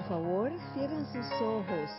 [0.00, 1.90] Por favor, cierren sus ojos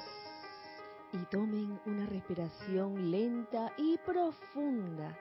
[1.13, 5.15] y tomen una respiración lenta y profunda,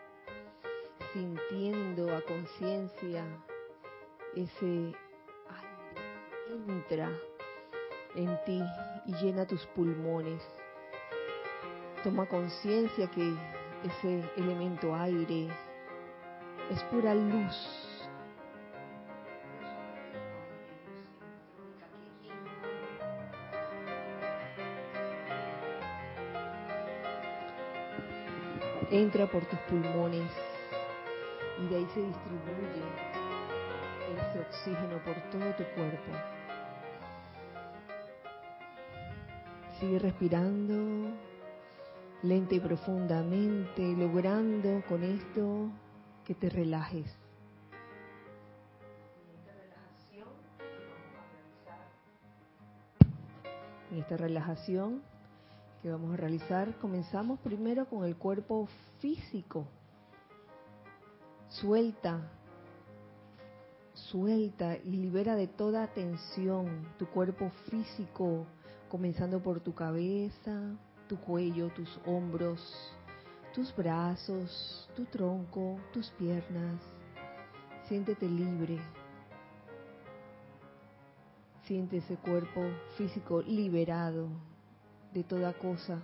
[1.12, 3.22] sintiendo a conciencia
[4.34, 4.94] ese
[6.46, 7.10] aire entra
[8.14, 8.62] en ti
[9.04, 10.42] y llena tus pulmones.
[12.02, 13.36] Toma conciencia que
[13.84, 15.48] ese elemento aire
[16.70, 17.89] es pura luz
[28.90, 30.30] entra por tus pulmones
[31.62, 32.82] y de ahí se distribuye
[34.16, 36.12] ese oxígeno por todo tu cuerpo.
[39.78, 41.14] Sigue respirando
[42.22, 45.70] lenta y profundamente, logrando con esto
[46.26, 47.16] que te relajes.
[53.90, 55.02] En esta relajación
[55.82, 59.66] que vamos a realizar, comenzamos primero con el cuerpo físico.
[61.48, 62.30] Suelta,
[63.94, 68.46] suelta y libera de toda tensión tu cuerpo físico,
[68.88, 70.76] comenzando por tu cabeza,
[71.08, 72.60] tu cuello, tus hombros,
[73.54, 76.80] tus brazos, tu tronco, tus piernas.
[77.88, 78.78] Siéntete libre.
[81.64, 82.62] Siente ese cuerpo
[82.96, 84.49] físico liberado
[85.12, 86.00] de toda cosa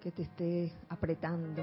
[0.00, 1.62] que te esté apretando.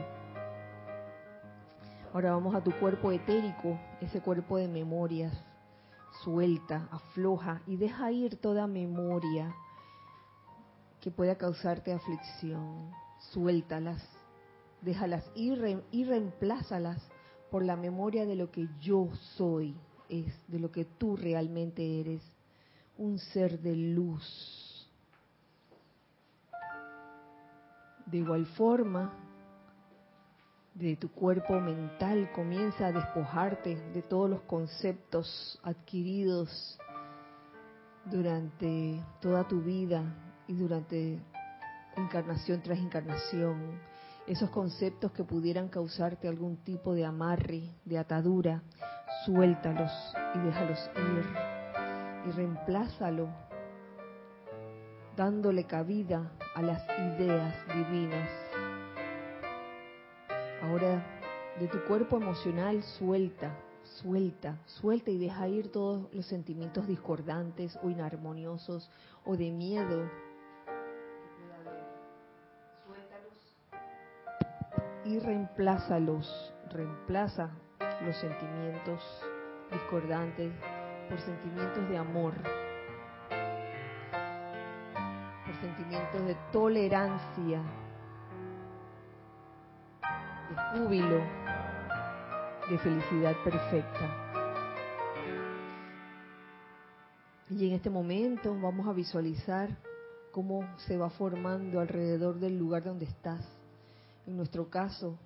[2.14, 5.34] Ahora vamos a tu cuerpo etérico, ese cuerpo de memorias.
[6.24, 9.56] Suelta, afloja y deja ir toda memoria
[11.00, 12.92] que pueda causarte aflicción.
[13.32, 14.04] Suéltalas,
[14.82, 17.02] déjalas ir y reemplázalas
[17.50, 19.76] por la memoria de lo que yo soy,
[20.10, 22.22] es de lo que tú realmente eres,
[22.98, 24.61] un ser de luz
[28.12, 29.14] De igual forma,
[30.74, 36.78] de tu cuerpo mental comienza a despojarte de todos los conceptos adquiridos
[38.04, 40.04] durante toda tu vida
[40.46, 41.22] y durante
[41.96, 43.80] encarnación tras encarnación.
[44.28, 48.62] Esos conceptos que pudieran causarte algún tipo de amarre, de atadura,
[49.26, 49.92] suéltalos
[50.36, 51.26] y déjalos ir
[52.28, 53.30] y reemplázalo
[55.16, 58.30] dándole cabida a las ideas divinas.
[60.62, 61.04] Ahora,
[61.60, 67.90] de tu cuerpo emocional suelta, suelta, suelta y deja ir todos los sentimientos discordantes o
[67.90, 68.90] inarmoniosos
[69.26, 70.10] o de miedo.
[72.86, 73.58] Suéltalos
[75.06, 77.50] y reemplázalos, reemplaza
[78.06, 79.02] los sentimientos
[79.72, 80.52] discordantes
[81.10, 82.34] por sentimientos de amor,
[85.92, 87.62] de tolerancia,
[90.50, 91.22] de júbilo,
[92.70, 94.18] de felicidad perfecta.
[97.50, 99.70] Y en este momento vamos a visualizar
[100.32, 103.46] cómo se va formando alrededor del lugar donde estás.
[104.26, 105.20] En nuestro caso,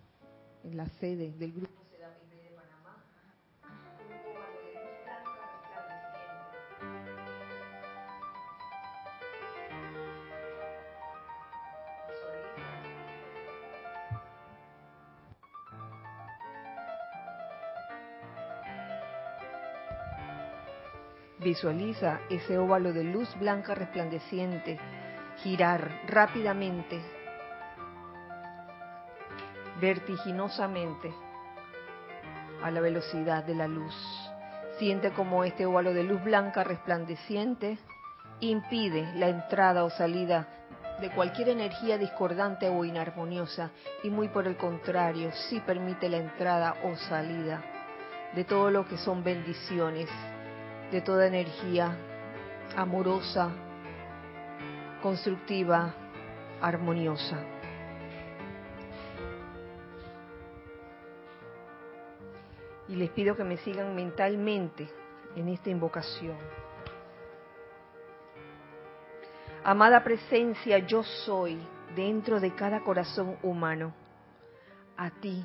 [0.64, 1.85] en la sede del grupo
[21.46, 24.80] Visualiza ese óvalo de luz blanca resplandeciente
[25.44, 27.00] girar rápidamente,
[29.80, 31.14] vertiginosamente,
[32.64, 33.94] a la velocidad de la luz.
[34.80, 37.78] Siente como este óvalo de luz blanca resplandeciente
[38.40, 40.48] impide la entrada o salida
[41.00, 43.70] de cualquier energía discordante o inarmoniosa
[44.02, 47.62] y muy por el contrario, sí permite la entrada o salida
[48.34, 50.10] de todo lo que son bendiciones,
[50.92, 51.98] de toda energía
[52.76, 53.50] amorosa,
[55.02, 55.94] constructiva,
[56.62, 57.38] armoniosa.
[62.88, 64.88] Y les pido que me sigan mentalmente
[65.36, 66.38] en esta invocación.
[69.64, 71.58] Amada presencia, yo soy
[71.96, 73.94] dentro de cada corazón humano.
[74.96, 75.44] A ti,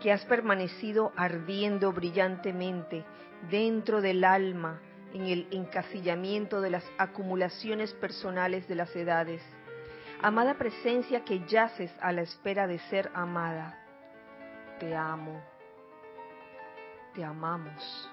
[0.00, 3.04] que has permanecido ardiendo brillantemente
[3.50, 4.80] dentro del alma
[5.12, 9.42] en el encasillamiento de las acumulaciones personales de las edades.
[10.22, 13.78] Amada presencia que yaces a la espera de ser amada,
[14.78, 15.42] te amo,
[17.14, 18.10] te amamos.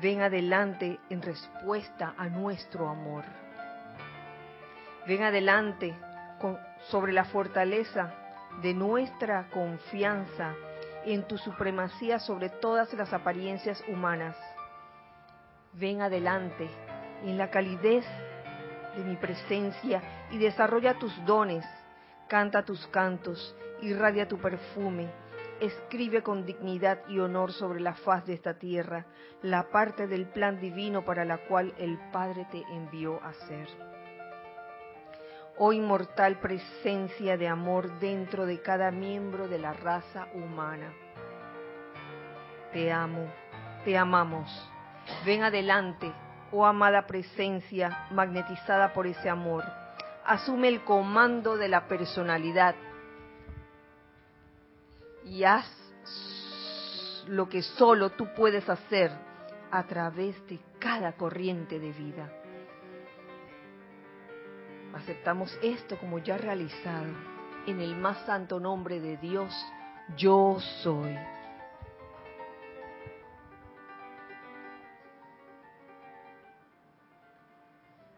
[0.00, 3.24] ven adelante en respuesta a nuestro amor.
[5.06, 5.94] Ven adelante
[6.88, 8.19] sobre la fortaleza
[8.62, 10.54] de nuestra confianza
[11.04, 14.36] en tu supremacía sobre todas las apariencias humanas.
[15.72, 16.68] Ven adelante
[17.24, 18.04] en la calidez
[18.96, 21.64] de mi presencia y desarrolla tus dones,
[22.28, 25.10] canta tus cantos, irradia tu perfume,
[25.60, 29.06] escribe con dignidad y honor sobre la faz de esta tierra
[29.42, 33.68] la parte del plan divino para la cual el Padre te envió a ser.
[35.62, 40.90] Oh inmortal presencia de amor dentro de cada miembro de la raza humana.
[42.72, 43.30] Te amo,
[43.84, 44.48] te amamos.
[45.26, 46.10] Ven adelante,
[46.50, 49.62] oh amada presencia magnetizada por ese amor.
[50.24, 52.74] Asume el comando de la personalidad
[55.26, 55.66] y haz
[57.26, 59.10] lo que solo tú puedes hacer
[59.70, 62.32] a través de cada corriente de vida.
[64.94, 67.06] Aceptamos esto como ya realizado
[67.66, 69.54] en el más santo nombre de Dios,
[70.16, 71.16] yo soy.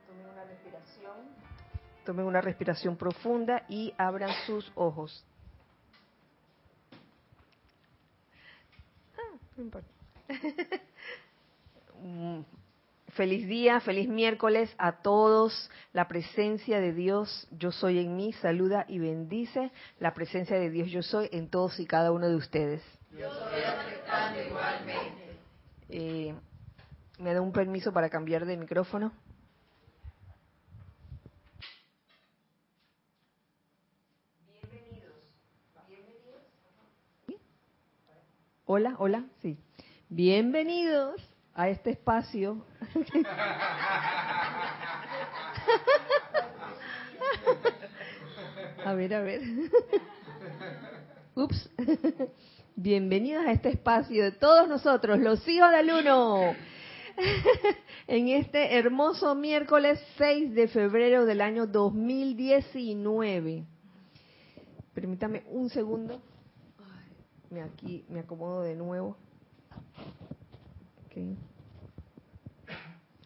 [0.06, 1.16] Tomen una respiración.
[2.04, 5.24] Tomen una respiración profunda y abran sus ojos.
[9.56, 9.68] Mm,
[13.12, 15.70] feliz día, feliz miércoles a todos.
[15.92, 20.90] La presencia de Dios, yo soy en mí, saluda y bendice la presencia de Dios,
[20.90, 22.82] yo soy en todos y cada uno de ustedes.
[23.16, 25.38] Yo aceptando igualmente.
[25.88, 26.34] Eh,
[27.18, 29.12] ¿Me da un permiso para cambiar de micrófono?
[38.64, 39.58] Hola, hola, sí.
[40.08, 42.64] Bienvenidos a este espacio.
[48.84, 49.42] a ver, a ver.
[51.34, 51.70] Ups.
[52.76, 56.54] Bienvenidos a este espacio de todos nosotros, los hijos del uno.
[58.06, 63.66] en este hermoso miércoles 6 de febrero del año 2019.
[64.94, 66.22] Permítame un segundo
[67.52, 69.16] me aquí me acomodo de nuevo.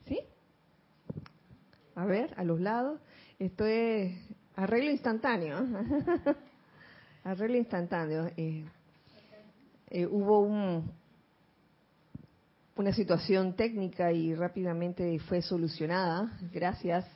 [0.06, 0.18] ¿Sí?
[1.94, 3.00] A ver, a los lados.
[3.38, 4.16] Esto es
[4.56, 5.58] arreglo instantáneo.
[7.24, 8.30] arreglo instantáneo.
[8.36, 8.64] Eh,
[9.88, 10.90] eh, hubo un,
[12.76, 16.36] una situación técnica y rápidamente fue solucionada.
[16.52, 17.06] Gracias.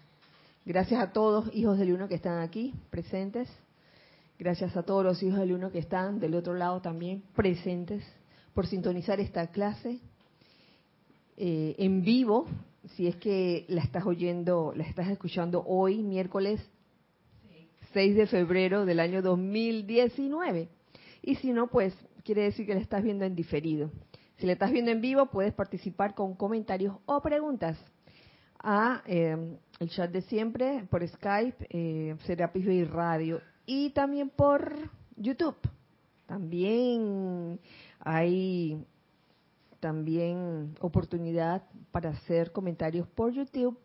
[0.65, 3.49] Gracias a todos, hijos del uno que están aquí presentes.
[4.39, 8.05] Gracias a todos los hijos del uno que están del otro lado también presentes
[8.55, 10.01] por sintonizar esta clase
[11.43, 12.47] eh, en vivo,
[12.97, 16.61] si es que la estás oyendo, la estás escuchando hoy, miércoles
[17.95, 20.69] 6 de febrero del año 2019.
[21.23, 21.95] Y si no, pues
[22.25, 23.91] quiere decir que la estás viendo en diferido.
[24.37, 27.79] Si la estás viendo en vivo, puedes participar con comentarios o preguntas
[28.59, 34.77] a eh, el chat de siempre por Skype, eh, Serapis Radio y también por
[35.17, 35.57] YouTube.
[36.27, 37.59] También
[37.99, 38.85] hay
[39.81, 43.79] también oportunidad para hacer comentarios por YouTube,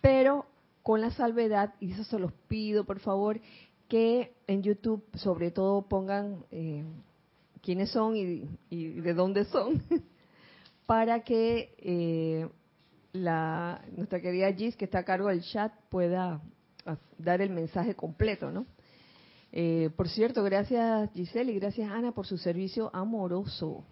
[0.00, 0.46] pero
[0.82, 3.40] con la salvedad, y eso se los pido por favor,
[3.88, 6.84] que en YouTube sobre todo pongan eh,
[7.62, 9.82] quiénes son y, de dónde son,
[10.86, 12.48] para que eh,
[13.12, 16.40] la, nuestra querida Gis, que está a cargo del chat, pueda
[17.18, 18.66] dar el mensaje completo, ¿no?
[19.52, 23.84] Eh, por cierto, gracias Giselle y gracias Ana por su servicio amoroso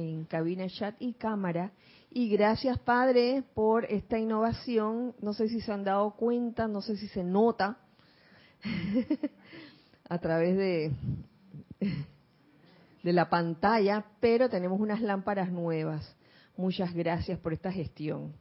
[0.00, 1.72] en cabina, chat y cámara.
[2.10, 5.14] Y gracias Padre por esta innovación.
[5.20, 7.78] No sé si se han dado cuenta, no sé si se nota
[10.08, 10.92] a través de,
[13.02, 16.16] de la pantalla, pero tenemos unas lámparas nuevas.
[16.56, 18.32] Muchas gracias por esta gestión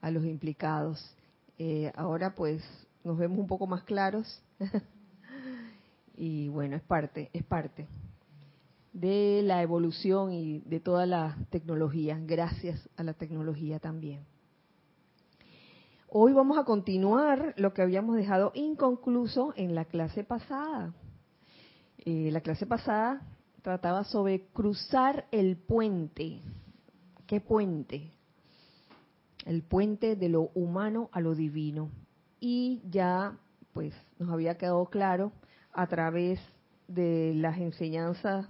[0.00, 1.14] a los implicados.
[1.58, 2.62] Eh, ahora pues
[3.04, 4.42] nos vemos un poco más claros.
[6.16, 7.86] y bueno, es parte, es parte
[8.92, 14.24] de la evolución y de toda la tecnología, gracias a la tecnología también.
[16.08, 20.92] Hoy vamos a continuar lo que habíamos dejado inconcluso en la clase pasada.
[21.98, 23.22] Eh, la clase pasada
[23.62, 26.40] trataba sobre cruzar el puente.
[27.26, 28.10] ¿Qué puente?
[29.46, 31.90] El puente de lo humano a lo divino.
[32.40, 33.38] Y ya,
[33.72, 35.30] pues, nos había quedado claro
[35.72, 36.40] a través
[36.88, 38.48] de las enseñanzas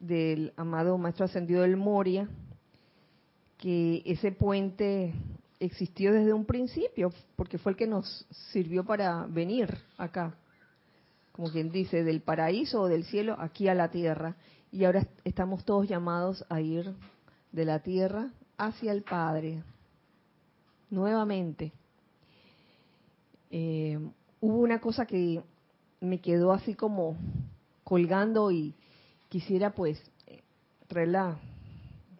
[0.00, 2.28] del amado Maestro Ascendido del Moria,
[3.58, 5.12] que ese puente
[5.60, 10.34] existió desde un principio, porque fue el que nos sirvió para venir acá,
[11.32, 14.36] como quien dice, del paraíso o del cielo aquí a la tierra.
[14.72, 16.94] Y ahora estamos todos llamados a ir
[17.52, 19.62] de la tierra hacia el Padre,
[20.88, 21.72] nuevamente.
[23.50, 23.98] Eh,
[24.40, 25.42] hubo una cosa que
[26.00, 27.16] me quedó así como
[27.84, 28.74] colgando y
[29.30, 29.98] quisiera pues
[30.88, 31.38] traerla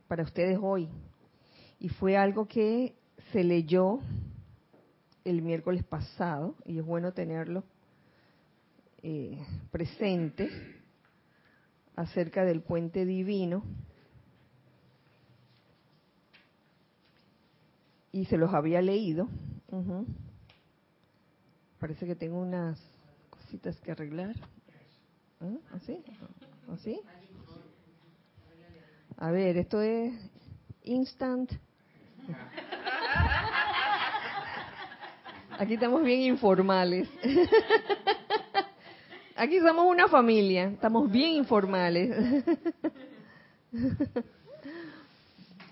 [0.09, 0.89] para ustedes hoy.
[1.79, 2.95] Y fue algo que
[3.33, 4.01] se leyó
[5.25, 7.65] el miércoles pasado y es bueno tenerlo
[9.03, 9.39] eh,
[9.71, 10.49] presente
[11.97, 13.65] acerca del puente divino.
[18.13, 19.29] Y se los había leído.
[21.79, 22.81] Parece que tengo unas
[23.31, 24.35] cositas que arreglar.
[25.41, 25.79] ¿Ah?
[26.73, 27.01] ¿Así?
[27.05, 27.31] ¿Así?
[29.17, 30.15] A ver, esto es
[30.85, 31.53] instant.
[35.59, 37.09] Aquí estamos bien informales.
[39.37, 42.45] Aquí somos una familia, estamos bien informales.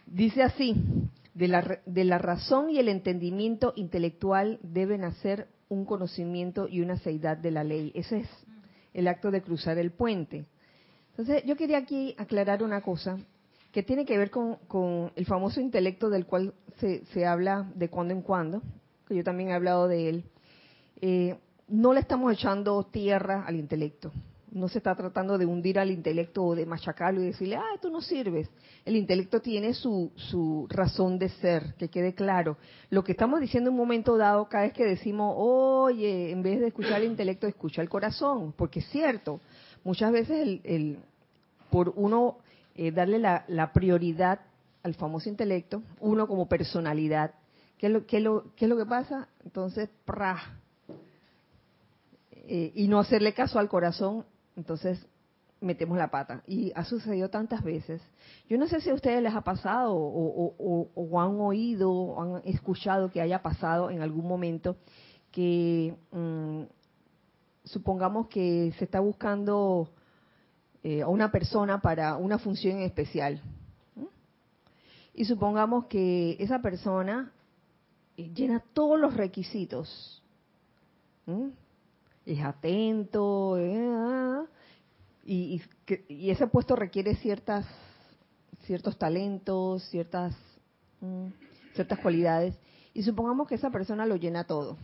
[0.06, 0.74] Dice así,
[1.34, 6.98] de la, de la razón y el entendimiento intelectual deben hacer un conocimiento y una
[6.98, 7.92] seidad de la ley.
[7.94, 8.28] Ese es
[8.94, 10.46] el acto de cruzar el puente.
[11.18, 13.18] Entonces, yo quería aquí aclarar una cosa
[13.72, 18.14] que tiene que ver con, el famoso intelecto del cual se, se, habla de cuando
[18.14, 18.62] en cuando,
[19.08, 20.24] que yo también he hablado de él.
[21.00, 24.12] Eh, no le estamos echando tierra al intelecto.
[24.52, 27.90] No se está tratando de hundir al intelecto o de machacarlo y decirle, ah, tú
[27.90, 28.48] no sirves.
[28.84, 32.58] El intelecto tiene su, su razón de ser, que quede claro.
[32.90, 36.60] Lo que estamos diciendo en un momento dado, cada vez que decimos, oye, en vez
[36.60, 39.40] de escuchar el intelecto, escucha el corazón, porque es cierto,
[39.88, 40.98] muchas veces el, el
[41.70, 42.36] por uno
[42.74, 44.40] eh, darle la, la, prioridad
[44.82, 47.32] al famoso intelecto, uno como personalidad,
[47.78, 49.28] ¿qué es lo, qué lo, qué es lo que pasa?
[49.46, 50.58] Entonces, ¡pra!
[52.32, 54.26] Eh, y no hacerle caso al corazón,
[54.56, 55.06] entonces
[55.62, 56.42] metemos la pata.
[56.46, 58.02] Y ha sucedido tantas veces.
[58.46, 62.22] Yo no sé si a ustedes les ha pasado o, o, o, han oído o
[62.22, 64.76] han escuchado que haya pasado en algún momento
[65.32, 66.62] que mm,
[67.68, 69.90] supongamos que se está buscando
[70.82, 73.40] eh, a una persona para una función especial.
[75.14, 77.32] Y supongamos que esa persona
[78.16, 80.22] eh, llena todos los requisitos
[82.24, 84.46] es atento, eh,
[85.26, 85.60] y,
[86.08, 87.66] ese puesto requiere ciertas
[88.64, 90.34] ciertos talentos, ciertas
[91.74, 92.58] ciertas cualidades,
[92.94, 94.78] y supongamos que esa persona lo llena todo.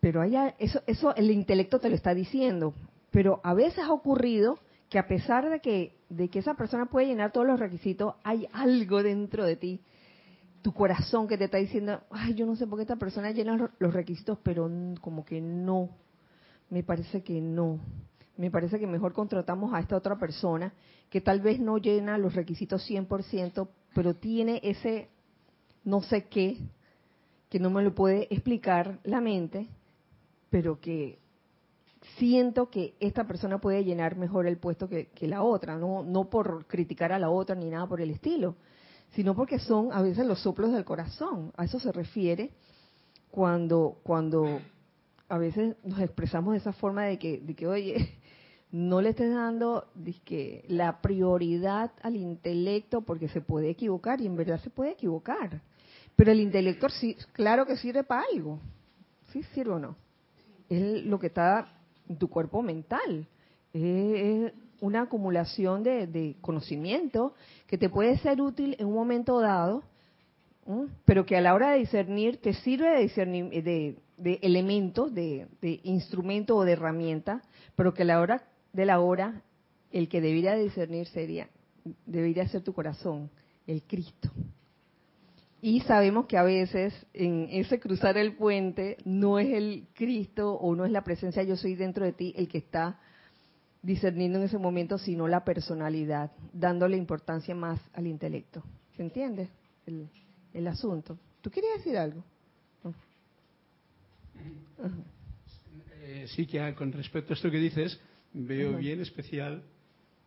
[0.00, 2.74] Pero haya, eso, eso el intelecto te lo está diciendo,
[3.10, 7.06] pero a veces ha ocurrido que a pesar de que, de que esa persona puede
[7.06, 9.80] llenar todos los requisitos, hay algo dentro de ti,
[10.62, 13.70] tu corazón que te está diciendo, ay, yo no sé por qué esta persona llena
[13.78, 15.90] los requisitos, pero como que no,
[16.70, 17.78] me parece que no.
[18.36, 20.72] Me parece que mejor contratamos a esta otra persona
[21.10, 25.08] que tal vez no llena los requisitos 100%, pero tiene ese
[25.84, 26.58] no sé qué,
[27.48, 29.68] que no me lo puede explicar la mente,
[30.50, 31.18] pero que
[32.18, 36.28] siento que esta persona puede llenar mejor el puesto que, que, la otra, no, no
[36.28, 38.56] por criticar a la otra ni nada por el estilo,
[39.14, 41.52] sino porque son a veces los soplos del corazón.
[41.56, 42.50] A eso se refiere
[43.30, 44.60] cuando, cuando
[45.28, 48.18] a veces nos expresamos de esa forma de que, de que oye,
[48.72, 49.88] no le estés dando
[50.24, 55.62] que la prioridad al intelecto porque se puede equivocar y en verdad se puede equivocar.
[56.16, 58.60] Pero el intelecto sí, claro que sirve para algo.
[59.32, 59.96] ¿Sí sirve o no?
[60.70, 61.68] Es lo que está
[62.08, 63.26] en tu cuerpo mental.
[63.74, 67.34] Es una acumulación de, conocimiento
[67.66, 69.82] que te puede ser útil en un momento dado,
[71.04, 75.80] pero que a la hora de discernir te sirve de discernir, de de de, de
[75.84, 77.42] instrumento o de herramienta,
[77.76, 79.42] pero que a la hora de la hora
[79.90, 81.48] el que debería discernir sería,
[82.06, 83.30] debería ser tu corazón,
[83.66, 84.30] el Cristo.
[85.62, 90.74] Y sabemos que a veces en ese cruzar el puente no es el Cristo o
[90.74, 92.98] no es la presencia yo soy dentro de ti el que está
[93.82, 98.62] discerniendo en ese momento, sino la personalidad, dándole importancia más al intelecto.
[98.96, 99.48] ¿Se entiende
[99.86, 100.08] el,
[100.52, 101.18] el asunto?
[101.40, 102.22] ¿Tú querías decir algo?
[106.02, 108.00] Eh, sí que con respecto a esto que dices,
[108.32, 109.62] veo bien especial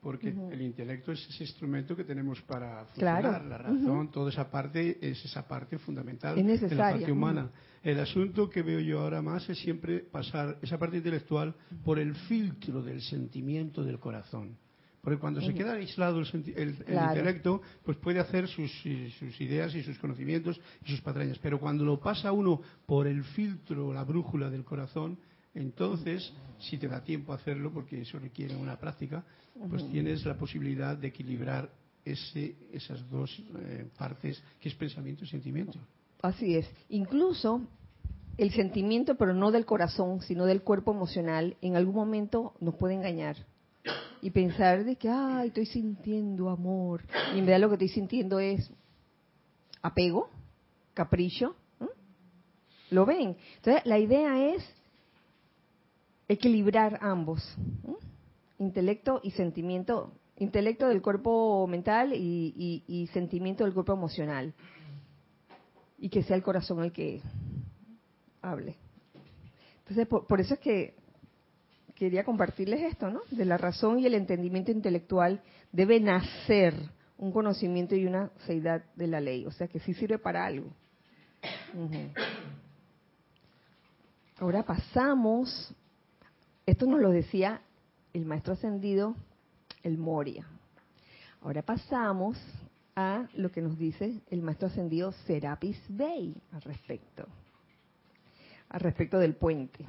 [0.04, 5.00] porque el intelecto es ese instrumento que tenemos para funcionar, la razón, toda esa parte
[5.02, 7.50] es esa parte fundamental de la parte humana.
[7.82, 12.16] El asunto que veo yo ahora más es siempre pasar esa parte intelectual por el
[12.16, 14.58] filtro del sentimiento del corazón,
[15.02, 18.72] Porque cuando se queda aislado el, intelecto, pues puede hacer sus,
[19.20, 21.40] sus, ideas y sus conocimientos y sus patrañas.
[21.40, 25.18] Pero cuando lo pasa uno por el filtro, la brújula del corazón,
[25.56, 29.24] entonces, si te da tiempo a hacerlo, porque eso requiere una práctica,
[29.70, 31.70] pues tienes la posibilidad de equilibrar
[32.04, 35.80] ese, esas dos eh, partes, que es pensamiento y sentimiento.
[36.22, 36.68] Así es.
[36.90, 37.62] Incluso
[38.38, 42.96] el sentimiento, pero no del corazón, sino del cuerpo emocional, en algún momento nos puede
[42.96, 43.38] engañar.
[44.22, 47.04] Y pensar de que, ay, estoy sintiendo amor.
[47.36, 48.72] Y en verdad lo que estoy sintiendo es
[49.82, 50.30] apego,
[50.94, 51.56] capricho.
[52.90, 53.36] ¿Lo ven?
[53.58, 54.64] Entonces, la idea es
[56.28, 57.44] equilibrar ambos,
[58.60, 64.54] intelecto y sentimiento, intelecto del cuerpo mental y, sentimiento del cuerpo emocional,
[65.98, 67.22] y que sea el corazón el que
[68.42, 68.76] hable.
[69.80, 70.96] Entonces, por, eso es que
[71.96, 73.22] quería compartirles esto, ¿no?
[73.32, 76.74] De la razón y el entendimiento intelectual debe nacer
[77.18, 80.74] un conocimiento y una seidad de la ley, o sea que sí sirve para algo.
[84.40, 85.74] Ahora pasamos
[86.66, 87.62] esto nos lo decía
[88.14, 89.16] el maestro ascendido,
[89.84, 90.48] el Moria.
[91.42, 92.38] Ahora pasamos
[92.96, 97.28] a lo que nos dice el maestro ascendido Serapis Bey al respecto.
[98.70, 99.86] Al respecto del puente.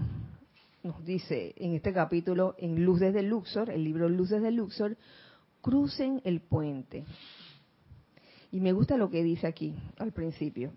[0.82, 4.96] Nos dice en este capítulo, en Luces de Luxor, el libro Luces de Luxor,
[5.60, 7.04] crucen el puente.
[8.50, 10.72] Y me gusta lo que dice aquí al principio.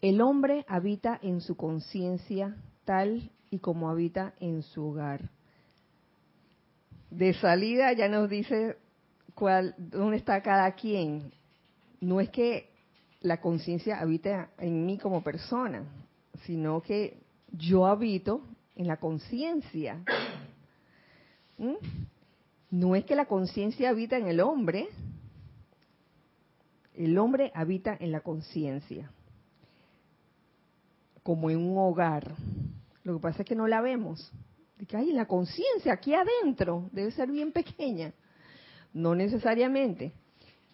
[0.00, 5.28] El hombre habita en su conciencia tal y como habita en su hogar.
[7.10, 8.78] De salida ya nos dice
[9.34, 11.30] cuál, dónde está cada quien.
[12.00, 12.70] No es que
[13.20, 15.84] la conciencia habita en mí como persona,
[16.46, 17.18] sino que
[17.52, 18.40] yo habito
[18.74, 20.02] en la conciencia.
[21.58, 21.74] ¿Mm?
[22.70, 24.88] No es que la conciencia habita en el hombre,
[26.94, 29.10] el hombre habita en la conciencia,
[31.22, 32.34] como en un hogar.
[33.04, 34.32] Lo que pasa es que no la vemos.
[34.88, 38.12] que hay la conciencia aquí adentro debe ser bien pequeña.
[38.92, 40.12] No necesariamente.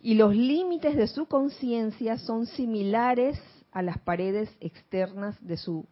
[0.01, 3.39] Y los límites de su conciencia son similares
[3.71, 5.87] a las paredes externas de su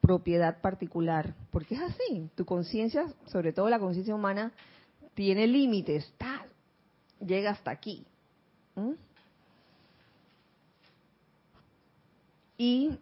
[0.00, 1.34] propiedad particular.
[1.50, 2.28] Porque es así.
[2.34, 4.52] Tu conciencia, sobre todo la conciencia humana,
[5.14, 6.12] tiene límites.
[7.20, 8.04] Llega hasta aquí.
[12.58, 12.98] Y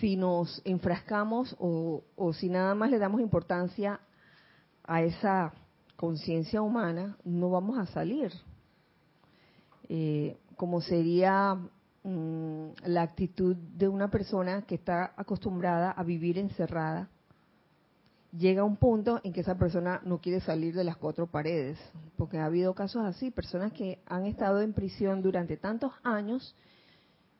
[0.00, 2.02] si nos enfrascamos o,
[2.34, 4.00] si nada más le damos importancia
[4.84, 5.52] a esa
[5.96, 8.32] conciencia humana, no vamos a salir.
[9.88, 11.56] Eh, como sería
[12.02, 17.08] mm, la actitud de una persona que está acostumbrada a vivir encerrada,
[18.36, 21.78] llega un punto en que esa persona no quiere salir de las cuatro paredes,
[22.16, 26.54] porque ha habido casos así, personas que han estado en prisión durante tantos años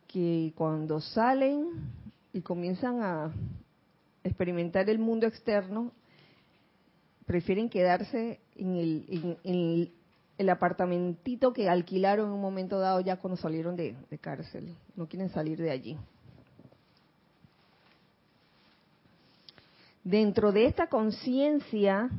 [0.07, 2.04] que cuando salen
[2.35, 3.33] y comienzan a
[4.25, 5.92] experimentar el mundo externo,
[7.25, 9.92] prefieren quedarse en el,
[10.37, 14.75] el, apartamentito que alquilaron en un momento dado ya cuando salieron de cárcel.
[14.97, 15.97] No quieren salir de allí.
[20.03, 22.11] Dentro de esta conciencia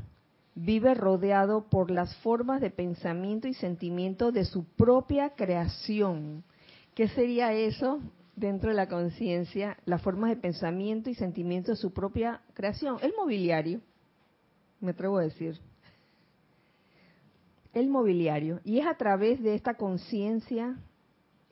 [0.56, 6.43] vive rodeado por las formas de pensamiento y sentimiento de su propia creación.
[6.95, 7.99] ¿Qué sería eso?
[8.36, 13.13] Dentro de la conciencia las formas de pensamiento y sentimiento de su propia creación, el
[13.17, 13.82] mobiliario,
[14.80, 15.60] me atrevo a decir.
[17.74, 18.62] El mobiliario.
[18.63, 20.78] Y es a través de esta conciencia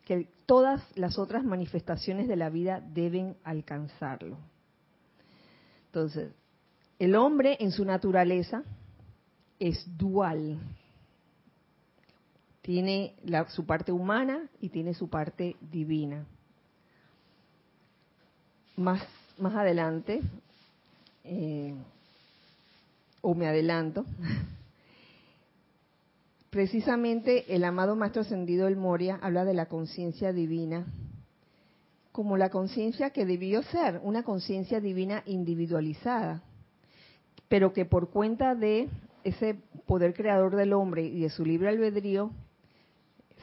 [0.05, 4.37] que todas las otras manifestaciones de la vida deben alcanzarlo.
[5.87, 6.31] Entonces,
[6.99, 8.63] el hombre en su naturaleza
[9.59, 10.59] es dual.
[12.61, 13.15] Tiene
[13.49, 16.25] su parte humana y tiene su parte divina
[18.75, 19.01] más,
[19.37, 20.21] más adelante,
[21.23, 21.73] eh,
[23.21, 24.05] o me adelanto,
[26.49, 30.85] precisamente el amado Maestro Ascendido El Moria habla de la conciencia divina
[32.13, 36.43] como la conciencia que debió ser, una conciencia divina individualizada,
[37.49, 38.87] pero que por cuenta de
[39.23, 39.55] ese
[39.87, 42.29] poder creador del hombre y de su libre albedrío,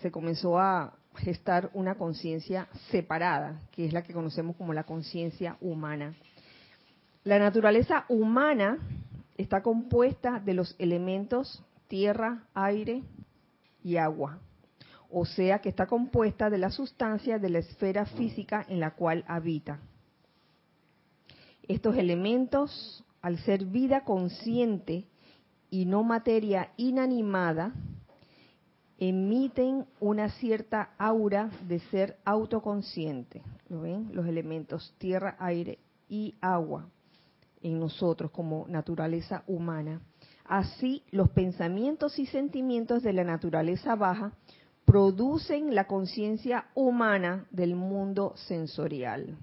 [0.01, 5.57] se comenzó a gestar una conciencia separada, que es la que conocemos como la conciencia
[5.61, 6.15] humana.
[7.25, 8.79] La naturaleza humana
[9.37, 13.03] está compuesta de los elementos tierra, aire
[13.83, 14.39] y agua,
[15.11, 19.25] o sea que está compuesta de la sustancia de la esfera física en la cual
[19.27, 19.81] habita.
[21.67, 25.05] Estos elementos, al ser vida consciente
[25.69, 27.73] y no materia inanimada
[29.01, 33.43] emiten una cierta aura de ser autoconsciente.
[33.69, 34.11] ¿Lo ven?
[34.13, 36.89] Los elementos tierra, aire y agua
[37.63, 40.03] en nosotros como naturaleza humana.
[40.45, 44.33] Así, los pensamientos y sentimientos de la naturaleza baja
[44.85, 49.39] producen la conciencia humana del mundo sensorial.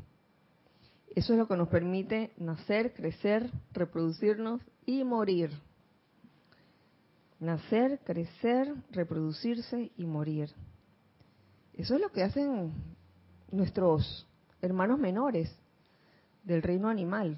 [1.15, 5.51] Eso es lo que nos permite nacer, crecer, reproducirnos y morir.
[7.39, 10.50] Nacer, crecer, reproducirse y morir.
[11.73, 12.73] Eso es lo que hacen
[13.52, 14.28] nuestros
[14.62, 15.50] hermanos menores
[16.43, 17.38] del reino animal.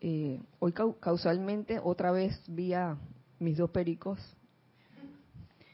[0.00, 2.72] Eh, hoy causalmente otra vez vi
[3.38, 4.18] mis dos pericos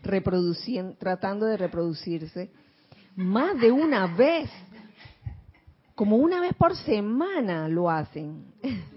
[0.03, 2.51] reproduciendo, tratando de reproducirse
[3.17, 4.49] más de una vez,
[5.95, 8.47] como una vez por semana lo hacen.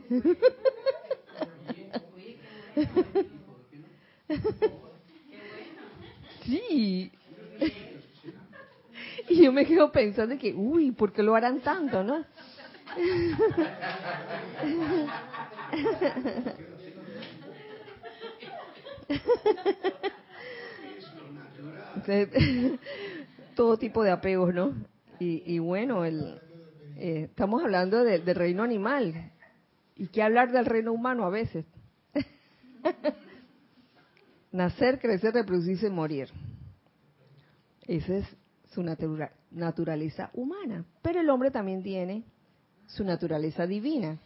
[6.43, 7.11] Sí.
[9.29, 12.25] Y yo me quedo pensando que, uy, ¿por qué lo harán tanto, no?
[23.55, 24.73] todo tipo de apegos, ¿no?
[25.19, 26.41] Y, bueno, el,
[26.97, 29.31] eh, estamos hablando del reino animal.
[29.95, 31.63] ¿Y qué hablar del reino humano a veces?
[34.51, 36.29] Nacer, crecer, reproducirse, morir.
[37.87, 38.27] Esa es
[38.73, 38.83] su
[39.51, 40.85] naturaleza humana.
[41.01, 42.23] Pero el hombre también tiene
[42.87, 44.19] su naturaleza divina.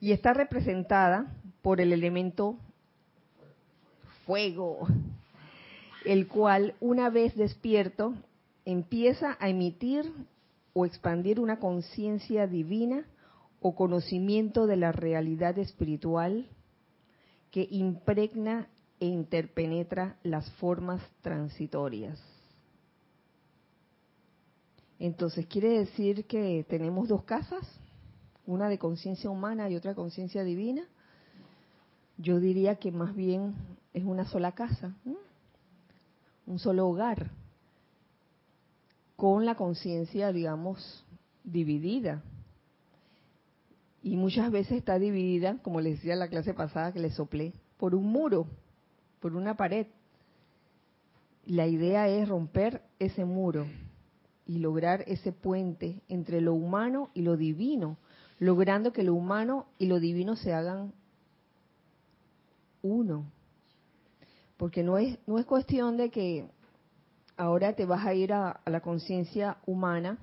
[0.00, 2.56] Y está representada por el elemento
[4.26, 4.86] fuego,
[6.04, 8.14] el cual una vez despierto
[8.64, 10.12] empieza a emitir
[10.72, 13.04] o expandir una conciencia divina
[13.60, 16.48] o conocimiento de la realidad espiritual
[17.50, 18.68] que impregna
[19.02, 22.22] e interpenetra las formas transitorias.
[25.00, 27.68] Entonces, ¿quiere decir que tenemos dos casas?
[28.46, 30.86] Una de conciencia humana y otra de conciencia divina.
[32.16, 33.56] Yo diría que más bien
[33.92, 34.94] es una sola casa
[36.46, 37.32] un solo hogar,
[39.16, 41.04] con la conciencia, digamos,
[41.42, 42.22] dividida.
[44.00, 47.52] Y muchas veces está dividida, como les decía en la clase pasada que le soplé,
[47.78, 48.46] por un muro,
[49.22, 49.86] por una pared.
[51.46, 53.66] La idea es romper ese muro
[54.46, 57.96] y lograr ese puente entre lo humano y lo divino,
[58.40, 60.92] logrando que lo humano y lo divino se hagan
[62.82, 63.24] uno,
[64.56, 66.48] porque no es, no es cuestión de que
[67.36, 70.18] ahora te vas a ir a, la conciencia humana,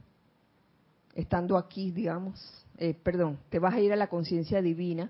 [1.16, 5.10] estando aquí, digamos, eh, perdón, te vas a ir a la conciencia divina,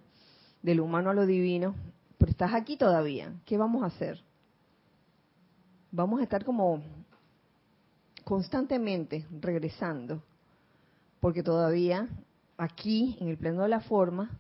[0.62, 1.73] del humano a lo divino,
[2.39, 3.34] estás aquí todavía.
[3.45, 4.17] ¿Qué vamos a hacer?
[5.91, 6.82] Vamos a estar como
[8.23, 10.23] constantemente regresando,
[11.19, 12.08] porque todavía
[12.58, 14.39] aquí, en el plano de la forma,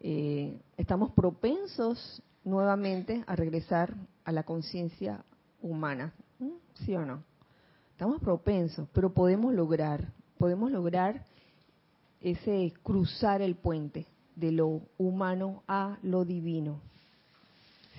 [0.00, 5.24] eh, estamos propensos nuevamente a regresar a la conciencia
[5.62, 6.12] humana.
[6.84, 7.22] ¿Sí o no?
[7.92, 11.24] Estamos propensos, pero podemos lograr, podemos lograr
[12.20, 16.80] ese cruzar el puente de lo humano a lo divino.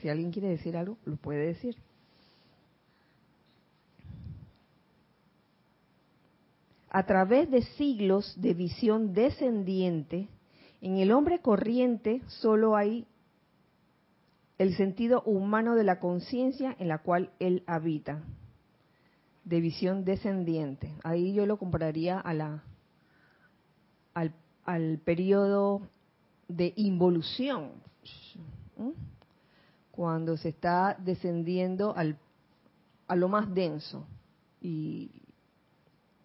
[0.06, 1.76] Si alguien quiere decir algo, lo puede decir.
[6.91, 10.28] A través de siglos de visión descendiente,
[10.80, 13.08] en el hombre corriente solo hay
[14.60, 18.22] el sentido humano de la conciencia en la cual él habita,
[19.44, 20.94] de visión descendiente.
[21.04, 22.63] Ahí yo lo compararía a la,
[24.13, 25.82] al, al periodo
[26.48, 27.72] de involución,
[29.95, 32.17] cuando se está descendiendo al,
[33.08, 34.05] a lo más denso.
[34.62, 35.12] Y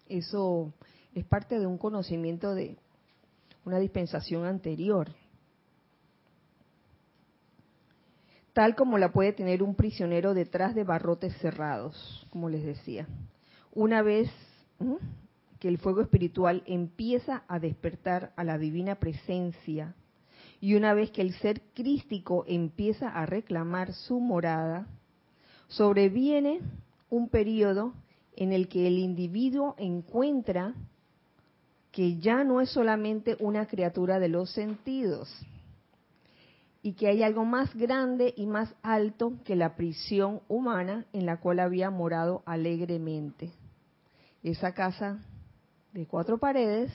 [0.08, 0.72] eso
[1.14, 2.76] es parte de un conocimiento de
[3.64, 5.08] una dispensación anterior.
[8.52, 13.06] tal como la puede tener un prisionero detrás de barrotes cerrados, como les decía.
[13.72, 14.30] Una vez
[15.58, 19.94] que el fuego espiritual empieza a despertar a la divina presencia
[20.60, 24.86] y una vez que el ser crístico empieza a reclamar su morada,
[25.68, 26.60] sobreviene
[27.08, 27.94] un periodo
[28.36, 30.74] en el que el individuo encuentra
[31.92, 35.28] que ya no es solamente una criatura de los sentidos,
[36.82, 41.38] y que hay algo más grande y más alto que la prisión humana en la
[41.38, 43.50] cual había morado alegremente.
[44.42, 45.18] Esa casa
[45.92, 46.90] de cuatro paredes,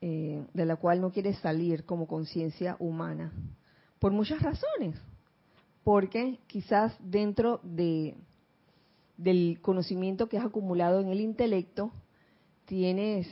[0.00, 3.32] eh, de la cual no quiere salir como conciencia humana,
[3.98, 4.96] Por muchas razones.
[5.84, 8.14] Porque quizás dentro de
[9.20, 11.92] del conocimiento que has acumulado en el intelecto,
[12.64, 13.26] tienes,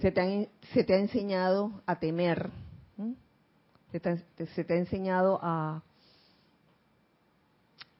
[0.00, 2.50] se te, se te ha enseñado a temer,
[3.92, 5.82] se te, se te, ha enseñado a,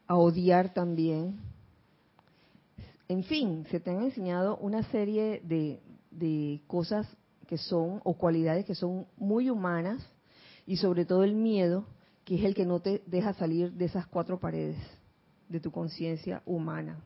[0.07, 1.39] a odiar también.
[3.09, 7.07] En fin, se te han enseñado una serie de, de cosas
[7.47, 10.07] que son, o cualidades que son muy humanas,
[10.67, 11.87] y sobre todo el miedo,
[12.25, 14.79] que es el que no te deja salir de esas cuatro paredes
[15.49, 16.99] de tu conciencia humana.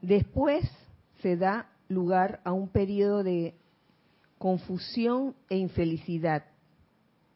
[0.00, 0.64] Después
[1.20, 3.54] se da lugar a un periodo de
[4.38, 6.44] confusión e infelicidad,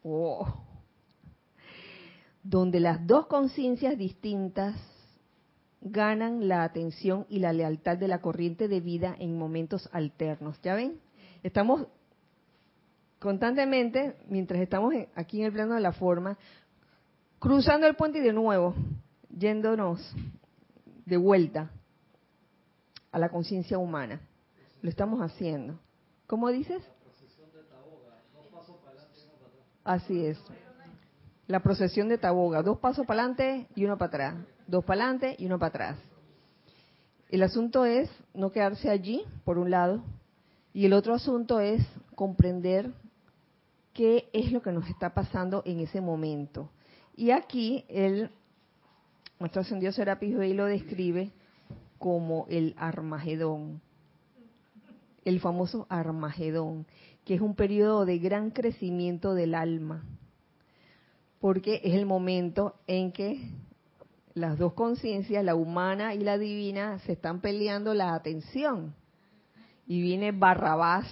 [0.02, 0.46] oh.
[2.42, 4.76] donde las dos conciencias distintas
[5.80, 10.60] ganan la atención y la lealtad de la corriente de vida en momentos alternos.
[10.62, 11.00] ¿Ya ven?
[11.42, 11.86] Estamos
[13.18, 16.38] constantemente, mientras estamos aquí en el plano de la forma,
[17.38, 18.74] cruzando el puente y de nuevo,
[19.30, 20.14] yéndonos
[21.04, 21.70] de vuelta
[23.10, 24.20] a la conciencia humana.
[24.82, 25.78] Lo estamos haciendo.
[26.26, 26.82] ¿Cómo dices?
[29.84, 30.38] Así es.
[31.46, 34.34] La procesión de Taboga, dos pasos para adelante y uno para atrás
[34.66, 35.98] dos para adelante y uno para atrás.
[37.30, 40.02] El asunto es no quedarse allí, por un lado,
[40.74, 42.90] y el otro asunto es comprender
[43.92, 46.70] qué es lo que nos está pasando en ese momento.
[47.14, 48.30] Y aquí el
[49.38, 51.30] nuestro ascendido Serapis Bey lo describe
[51.98, 53.80] como el Armagedón,
[55.24, 56.86] el famoso Armagedón,
[57.24, 60.04] que es un periodo de gran crecimiento del alma,
[61.40, 63.50] porque es el momento en que
[64.34, 68.94] las dos conciencias, la humana y la divina, se están peleando la atención.
[69.86, 71.06] Y viene Barrabás.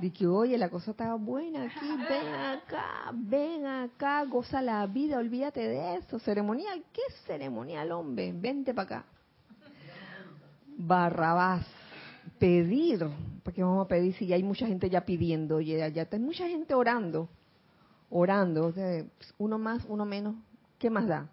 [0.00, 5.60] Dice, oye, la cosa está buena aquí, ven acá, ven acá, goza la vida, olvídate
[5.60, 6.18] de eso.
[6.18, 8.32] Ceremonial, ¿qué ceremonial, hombre?
[8.34, 9.04] Vente para acá.
[10.76, 11.64] Barrabás,
[12.42, 13.06] pedir,
[13.44, 16.48] porque vamos a pedir si ya hay mucha gente ya pidiendo, oye, ya está mucha
[16.48, 17.28] gente orando,
[18.10, 18.74] orando,
[19.38, 20.34] uno más, uno menos,
[20.80, 21.30] ¿Qué más da?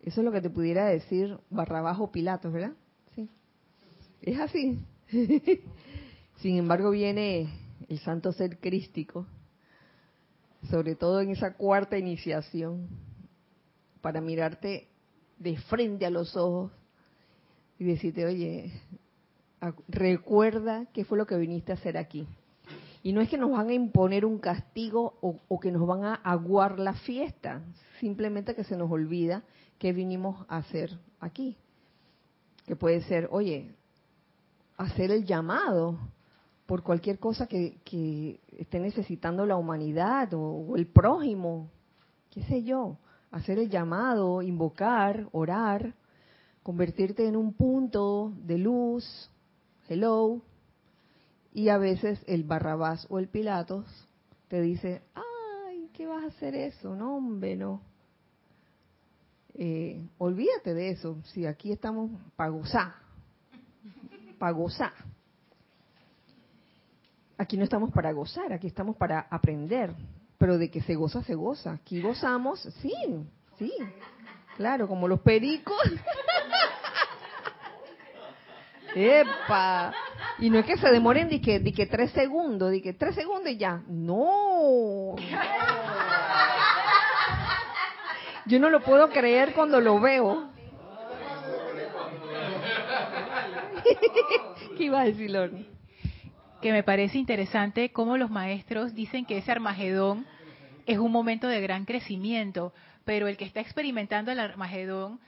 [0.00, 2.74] Eso es lo que te pudiera decir Barrabajo Pilatos, ¿verdad?
[3.16, 3.28] Sí.
[4.22, 4.78] Es así.
[6.36, 7.48] Sin embargo, viene
[7.88, 9.26] el santo ser crístico,
[10.70, 12.86] sobre todo en esa cuarta iniciación,
[14.00, 14.86] para mirarte
[15.38, 16.70] de frente a los ojos
[17.80, 18.70] y decirte, oye,
[19.88, 22.26] recuerda qué fue lo que viniste a hacer aquí.
[23.02, 26.14] Y no es que nos van a imponer un castigo o, que nos van a
[26.14, 27.62] aguar la fiesta,
[28.00, 29.44] simplemente que se nos olvida
[29.78, 31.56] qué vinimos a hacer aquí.
[32.66, 33.70] Que puede ser, oye,
[34.76, 35.98] hacer el llamado
[36.66, 41.70] por cualquier cosa que, esté necesitando la humanidad o, el prójimo,
[42.30, 42.98] qué sé yo,
[43.30, 45.94] hacer el llamado, invocar, orar,
[46.64, 49.30] convertirte en un punto de luz,
[49.88, 50.42] hello,
[51.52, 53.86] y a veces el Barrabás o el Pilatos
[54.48, 56.94] te dice, ay, ¿qué vas a hacer eso?
[56.94, 57.80] No, hombre, no.
[59.54, 62.94] Eh, olvídate de eso, si aquí estamos para gozar,
[64.38, 64.92] para gozar.
[67.38, 69.94] Aquí no estamos para gozar, aquí estamos para aprender,
[70.36, 71.72] pero de que se goza, se goza.
[71.72, 72.92] Aquí gozamos, sí,
[73.58, 73.72] sí,
[74.56, 75.80] claro, como los pericos.
[78.96, 79.92] ¡Epa!
[80.38, 83.14] Y no es que se demoren de que, de que tres segundos, de que tres
[83.14, 83.82] segundos y ya.
[83.86, 85.16] No.
[88.46, 90.48] Yo no lo puedo creer cuando lo veo.
[94.78, 95.30] ¿Qué iba a decir?
[96.62, 100.24] Que me parece interesante cómo los maestros dicen que ese Armagedón
[100.86, 102.72] es un momento de gran crecimiento,
[103.04, 105.20] pero el que está experimentando el Armagedón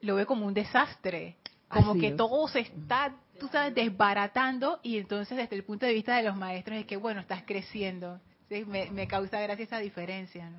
[0.00, 1.36] lo ve como un desastre
[1.68, 6.16] como que todo se está, tú sabes, desbaratando y entonces desde el punto de vista
[6.16, 8.20] de los maestros es que, bueno, estás creciendo.
[8.48, 10.58] Me, causa gracia esa diferencia, ¿no?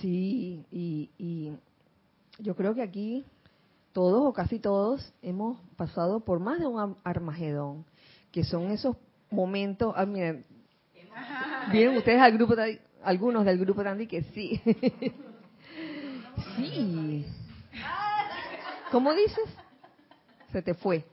[0.00, 1.52] Sí, y, y
[2.38, 3.24] yo creo que aquí
[3.92, 7.84] todos o casi todos hemos pasado por más de un Armagedón,
[8.30, 8.96] que son esos
[9.30, 10.44] momentos, ah, miren,
[11.70, 12.54] vienen ustedes al grupo,
[13.04, 14.60] algunos del grupo Tandy que sí.
[16.56, 17.26] sí.
[18.90, 19.44] ¿Cómo dices?
[20.52, 21.04] Se te fue.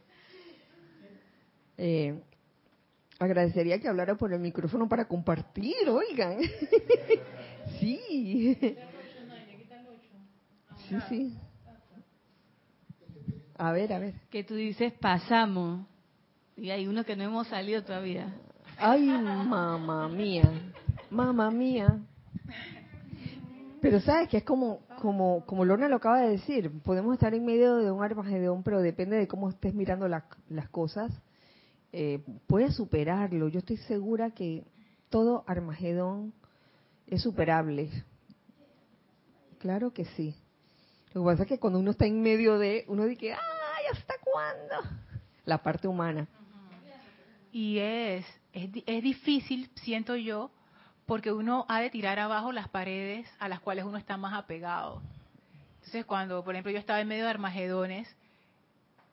[1.77, 2.19] Eh,
[3.17, 6.39] agradecería que hablara por el micrófono para compartir, oigan.
[7.79, 8.57] sí.
[10.87, 11.37] Sí, sí.
[13.57, 14.13] A ver, a ver.
[14.29, 15.85] Que tú dices pasamos
[16.55, 18.33] y hay uno que no hemos salido todavía.
[18.77, 20.49] Ay, mamá mía,
[21.09, 21.99] mamá mía.
[23.81, 27.45] Pero sabes que es como, como, como Lorna lo acaba de decir, podemos estar en
[27.45, 31.11] medio de un armagedón, pero depende de cómo estés mirando las cosas,
[31.91, 33.47] eh, puedes superarlo.
[33.47, 34.63] Yo estoy segura que
[35.09, 36.33] todo armagedón
[37.07, 37.89] es superable.
[39.57, 40.35] Claro que sí.
[41.13, 44.13] Lo que pasa es que cuando uno está en medio de, uno dice, ¡ay, hasta
[44.23, 44.89] cuándo!
[45.45, 46.27] La parte humana.
[47.51, 50.51] Y es, es, es difícil, siento yo,
[51.09, 55.01] porque uno ha de tirar abajo las paredes a las cuales uno está más apegado.
[55.77, 58.07] Entonces, cuando, por ejemplo, yo estaba en medio de Armagedones,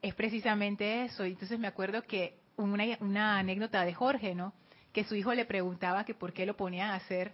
[0.03, 1.25] es precisamente eso.
[1.25, 4.53] Y entonces me acuerdo que una, una anécdota de Jorge, ¿no?
[4.93, 7.33] Que su hijo le preguntaba que por qué lo ponían a hacer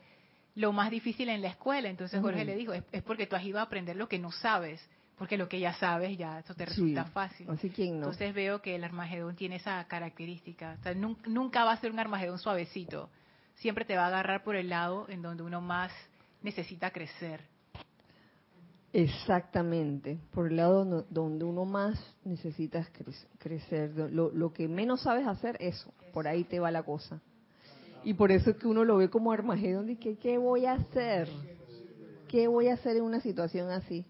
[0.54, 1.88] lo más difícil en la escuela.
[1.88, 4.80] Entonces Jorge le dijo, es, porque tú has ido a aprender lo que no sabes,
[5.18, 7.50] porque lo que ya sabes ya eso te resulta fácil.
[7.50, 8.06] Así quién no.
[8.06, 10.76] Entonces veo que el Armagedón tiene esa característica.
[10.78, 13.10] O sea, nunca, va a ser un Armagedón suavecito.
[13.62, 15.92] Siempre te va a agarrar por el lado en donde uno más
[16.42, 17.42] necesita crecer.
[18.92, 22.84] Exactamente, por el lado donde uno más necesita
[23.38, 24.10] crecer.
[24.10, 27.20] Lo, que menos sabes hacer, eso, por ahí te va la cosa.
[28.02, 31.28] Y por eso es que uno lo ve como Armagedón que, ¿qué voy a hacer?
[32.26, 34.04] ¿Qué voy a hacer en una situación así?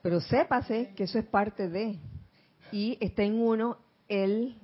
[0.00, 1.98] Pero sépase que eso es parte de.
[2.72, 3.76] Y está en uno
[4.08, 4.56] el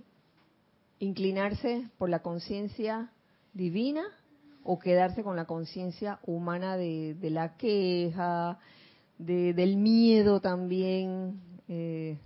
[1.00, 3.12] inclinarse por la conciencia
[3.59, 4.05] divina
[4.62, 8.59] o quedarse con la conciencia humana de, la queja,
[9.18, 12.16] del miedo también, eh,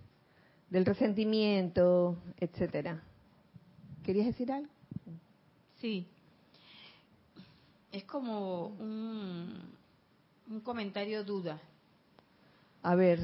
[0.69, 3.03] del resentimiento, etcétera.
[4.05, 4.69] ¿Querías decir algo?
[5.81, 6.07] Sí.
[7.91, 9.75] Es como un,
[10.51, 11.61] un comentario duda.
[12.83, 13.21] A ver.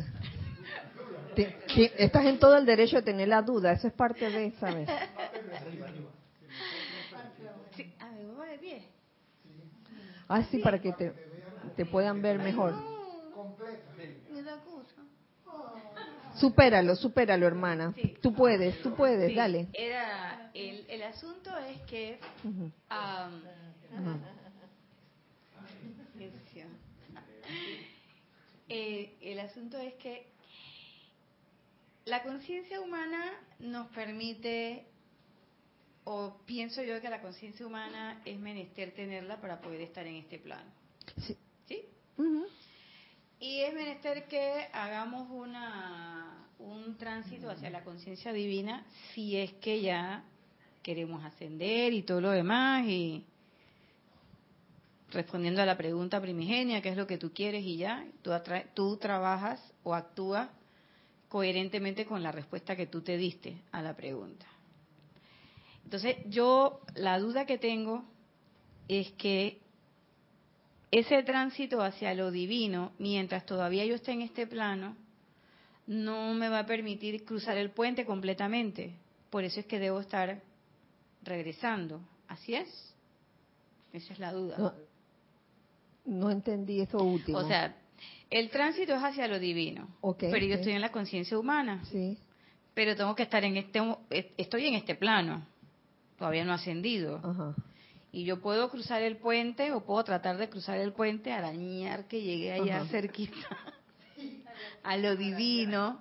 [1.98, 4.88] estás en todo el derecho de tener la duda, eso es parte de, ¿sabes?
[7.78, 8.82] Sí, a ver, de
[10.28, 11.12] Ah, sí, para que te,
[11.76, 12.74] te puedan ver mejor.
[16.36, 17.94] Supéralo, supéralo, hermana.
[18.20, 19.68] Tú puedes, tú puedes, dale.
[19.72, 22.20] Era el, el asunto es que
[28.68, 30.26] eh, el asunto es que
[32.04, 34.86] la conciencia humana nos permite,
[36.10, 40.38] o pienso yo que la conciencia humana es menester tenerla para poder estar en este
[40.38, 40.70] plano.
[41.18, 41.36] Sí.
[41.66, 41.82] ¿Sí?
[43.40, 49.82] Y es menester que hagamos una, un tránsito hacia la conciencia divina si es que
[49.82, 50.24] ya
[50.82, 53.26] queremos ascender y todo lo demás y
[55.10, 58.30] respondiendo a la pregunta primigenia, qué es lo que tú quieres y ya, tú,
[58.72, 60.48] tú trabajas o actúas
[61.28, 64.46] coherentemente con la respuesta que tú te diste a la pregunta.
[65.88, 68.04] Entonces, yo la duda que tengo
[68.88, 69.58] es que
[70.90, 74.94] ese tránsito hacia lo divino, mientras todavía yo esté en este plano,
[75.86, 78.96] no me va a permitir cruzar el puente completamente.
[79.30, 80.42] Por eso es que debo estar
[81.22, 82.02] regresando.
[82.28, 82.68] ¿Así es?
[83.94, 84.74] Esa es la duda.
[86.04, 87.38] No, entendí eso último.
[87.38, 87.74] O sea,
[88.28, 91.82] el tránsito es hacia lo divino, pero yo estoy en la conciencia humana.
[91.90, 92.18] Sí.
[92.74, 93.80] Pero tengo que estar en este,
[94.36, 95.46] estoy en este plano,
[96.18, 97.20] todavía no ascendido.
[97.22, 97.54] Ajá.
[98.10, 102.22] Y yo puedo cruzar el puente o puedo tratar de cruzar el puente, arañar que
[102.22, 103.36] llegue allá cerquita
[104.82, 106.00] a lo divino.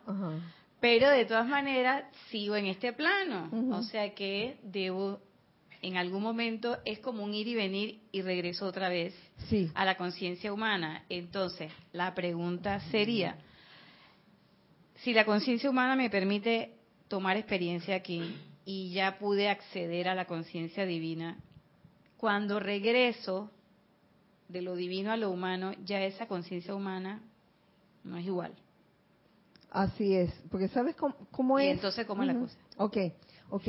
[0.80, 3.50] Pero de todas maneras sigo en este plano.
[3.72, 5.20] O sea que debo,
[5.82, 9.14] en algún momento, es como un ir y venir y regreso otra vez
[9.74, 11.04] a la conciencia humana.
[11.10, 13.38] Entonces, la pregunta sería,
[14.96, 16.72] si la conciencia humana me permite
[17.10, 18.22] tomar experiencia aquí
[18.70, 21.38] y ya pude acceder a la conciencia divina,
[22.18, 23.50] cuando regreso
[24.50, 27.22] de lo divino a lo humano, ya esa conciencia humana
[28.04, 28.54] no es igual.
[29.72, 30.98] Así es, porque ¿sabes
[31.32, 31.66] cómo, es?
[31.66, 32.58] Y entonces, ¿cómo es la cosa?
[32.76, 32.98] Ok,
[33.52, 33.68] ok.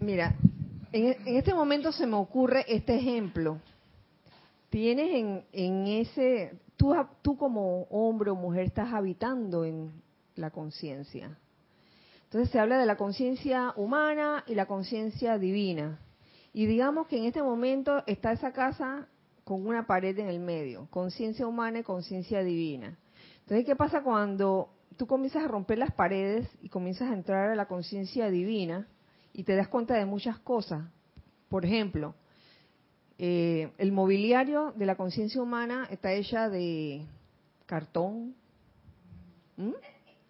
[0.00, 0.36] mira,
[0.92, 3.62] en, este momento se me ocurre este ejemplo.
[4.68, 9.90] Tienes en, en ese, tú, tú como hombre o mujer estás habitando en
[10.36, 11.34] la conciencia.
[12.28, 15.98] Entonces se habla de la conciencia humana y la conciencia divina.
[16.52, 19.08] Y digamos que en este momento está esa casa
[19.44, 22.98] con una pared en el medio, conciencia humana y conciencia divina.
[23.40, 24.68] Entonces, ¿qué pasa cuando
[24.98, 28.86] tú comienzas a romper las paredes y comienzas a entrar a la conciencia divina
[29.32, 30.84] y te das cuenta de muchas cosas?
[31.48, 32.14] Por ejemplo,
[33.16, 37.06] eh, el mobiliario de la conciencia humana está hecha de
[37.64, 38.34] cartón,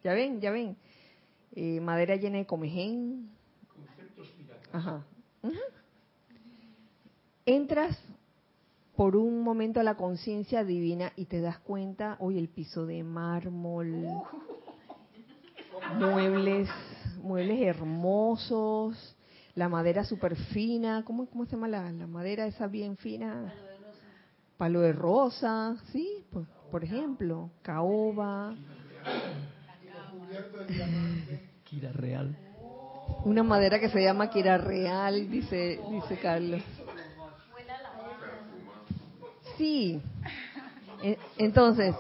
[0.04, 0.76] Ya ven, ya ven.
[1.54, 3.30] Eh, madera llena de comején.
[4.72, 5.04] Ajá.
[7.46, 7.98] Entras
[8.94, 13.02] por un momento a la conciencia divina y te das cuenta, hoy el piso de
[13.04, 13.88] mármol,
[15.98, 16.68] muebles,
[17.22, 19.16] muebles hermosos,
[19.54, 23.52] la madera súper fina, ¿cómo, ¿cómo se llama la, madera esa bien fina?
[24.56, 28.54] Palo de rosa, sí, pues, por ejemplo, caoba.
[31.64, 32.34] Kira Real.
[33.24, 36.62] Una madera que se llama Kira Real, dice, dice Carlos.
[39.56, 40.00] Sí.
[41.02, 41.94] E, entonces,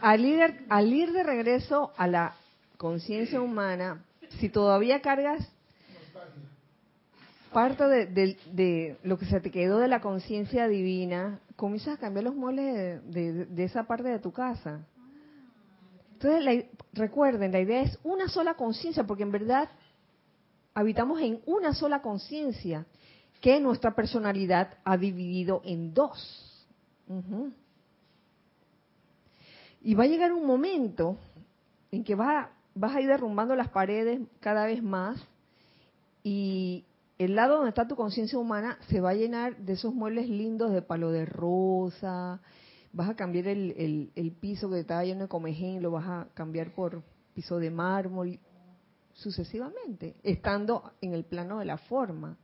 [0.00, 2.34] al ir, al ir de regreso a la
[2.76, 4.02] conciencia humana,
[4.40, 5.50] si todavía cargas
[7.52, 12.34] parte de, lo que se te quedó de la conciencia divina, comienzas a cambiar los
[12.34, 14.80] muebles de, esa parte de tu casa.
[16.20, 19.68] Entonces, recuerden, la idea es una sola conciencia, porque en verdad
[20.74, 22.86] habitamos en una sola conciencia
[23.40, 26.66] que nuestra personalidad ha dividido en dos.
[29.80, 31.16] Y va a llegar un momento
[31.92, 35.24] en que vas a ir derrumbando las paredes cada vez más
[36.24, 36.84] y
[37.16, 40.72] el lado donde está tu conciencia humana se va a llenar de esos muebles lindos
[40.72, 42.40] de palo de rosa,
[42.98, 47.04] vas a cambiar el, piso que estaba lleno de comején, lo vas a cambiar por
[47.32, 48.40] piso de mármol,
[49.12, 52.36] sucesivamente, estando en el plano de la forma.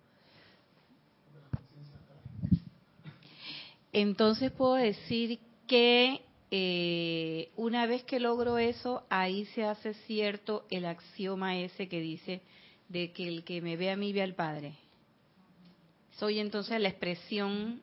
[3.93, 6.21] Entonces puedo decir que
[6.53, 12.43] eh, una vez que logro eso, ahí se hace cierto el axioma ese que dice
[12.89, 14.75] de que el que me ve a mí ve al Padre.
[16.13, 17.83] Soy entonces la expresión,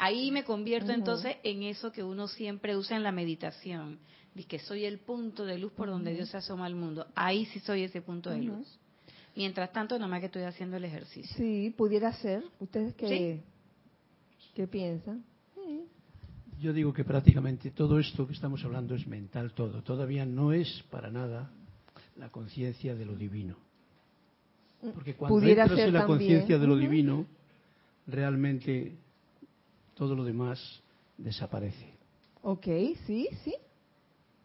[0.00, 3.98] ahí me convierto entonces en eso que uno siempre usa en la meditación,
[4.34, 7.06] de que soy el punto de luz por donde Dios se asoma al mundo.
[7.14, 8.78] Ahí sí soy ese punto de luz.
[9.36, 11.36] Mientras tanto, nada más que estoy haciendo el ejercicio.
[11.36, 12.42] Sí, pudiera ser.
[12.58, 13.42] ¿Ustedes qué,
[14.54, 15.24] ¿qué piensan?
[16.58, 19.82] Yo digo que prácticamente todo esto que estamos hablando es mental todo.
[19.82, 21.50] Todavía no es para nada
[22.16, 23.56] la conciencia de lo divino.
[24.94, 27.26] Porque cuando entras en la conciencia de lo divino,
[28.06, 28.98] realmente
[30.00, 30.58] todo lo demás
[31.18, 31.92] desaparece.
[32.40, 32.64] Ok,
[33.06, 33.54] sí, sí.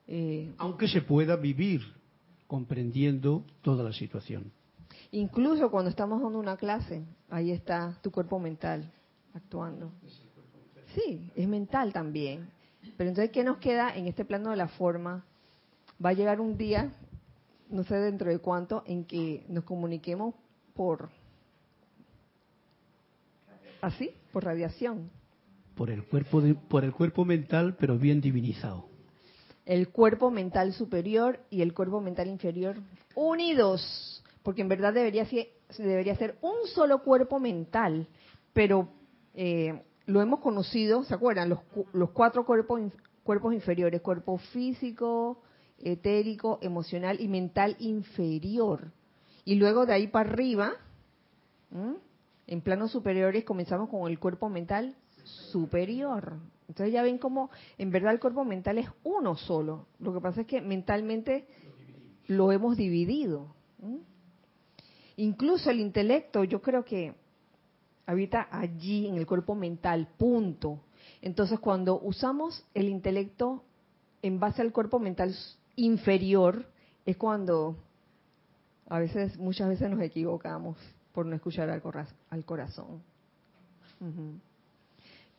[0.06, 1.80] Eh, Aunque se pueda vivir
[2.45, 4.51] comprendiendo toda la situación.
[5.12, 8.91] Incluso cuando estamos dando una clase, ahí está tu cuerpo mental
[9.34, 9.93] actuando.
[10.93, 12.49] Sí, es mental también.
[12.97, 15.24] Pero entonces, ¿qué nos queda en este plano de la forma?
[16.06, 16.91] Va a llegar un día
[17.70, 20.36] no sé dentro de cuánto, en que nos comuniquemos
[20.74, 21.10] por
[23.80, 25.10] así, por radiación.
[25.76, 28.88] Por el cuerpo por el cuerpo mental, pero bien divinizado.
[29.65, 32.78] El cuerpo mental superior y el cuerpo mental inferior
[33.15, 38.07] unidos, porque en verdad debería ser, debería ser un solo cuerpo mental,
[38.53, 38.89] pero
[39.34, 41.49] eh, lo hemos conocido, ¿se acuerdan?
[41.49, 41.59] Los,
[41.93, 42.80] los cuatro cuerpos
[43.26, 45.41] cuerpos inferiores, cuerpo físico,
[45.80, 48.91] etérico, emocional y mental inferior.
[49.43, 50.73] Y luego de ahí para arriba,
[52.47, 54.95] en planos superiores, comenzamos con el cuerpo mental
[55.26, 56.38] superior.
[56.67, 59.88] Entonces ya ven cómo en verdad el cuerpo mental es uno solo.
[59.99, 61.47] Lo que pasa es que mentalmente
[62.28, 63.53] lo hemos dividido.
[65.17, 67.13] Incluso el intelecto, yo creo que
[68.05, 70.80] habita allí en el cuerpo mental, punto.
[71.21, 73.63] Entonces cuando usamos el intelecto
[74.21, 75.36] en base al cuerpo mental
[75.76, 76.67] inferior
[77.05, 77.78] es cuando
[78.88, 80.78] a veces, muchas veces nos equivocamos
[81.11, 83.01] por no escuchar al, corazón.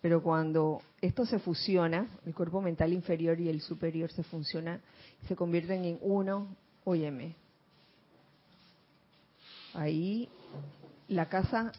[0.01, 4.81] Pero cuando esto se fusiona, el cuerpo mental inferior y el superior se fusiona,
[5.27, 7.35] se convierten en uno, óyeme.
[9.75, 10.29] Ahí
[11.09, 11.73] la casa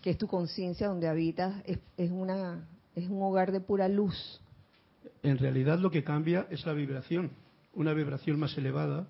[0.00, 4.40] que es tu conciencia donde habitas es, es, una es un hogar de pura luz.
[5.22, 7.30] En realidad lo que cambia es la vibración
[7.74, 9.06] una vibración más elevada,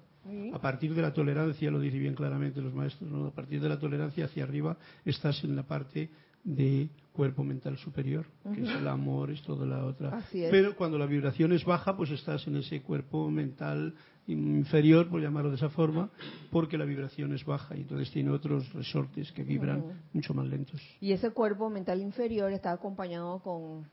[0.53, 3.26] a partir de la tolerancia, lo dice bien claramente los maestros, ¿no?
[3.26, 6.11] a partir de la tolerancia hacia arriba estás en la parte
[6.45, 10.22] de cuerpo mental superior, que es el amor, es toda la otra.
[10.32, 13.95] Pero cuando la vibración es baja, pues estás en ese cuerpo mental
[14.26, 16.11] inferior, por llamarlo de esa forma,
[16.51, 20.80] porque la vibración es baja y entonces tiene otros resortes que vibran mucho más lentos.
[21.01, 23.86] Y ese cuerpo mental inferior está acompañado con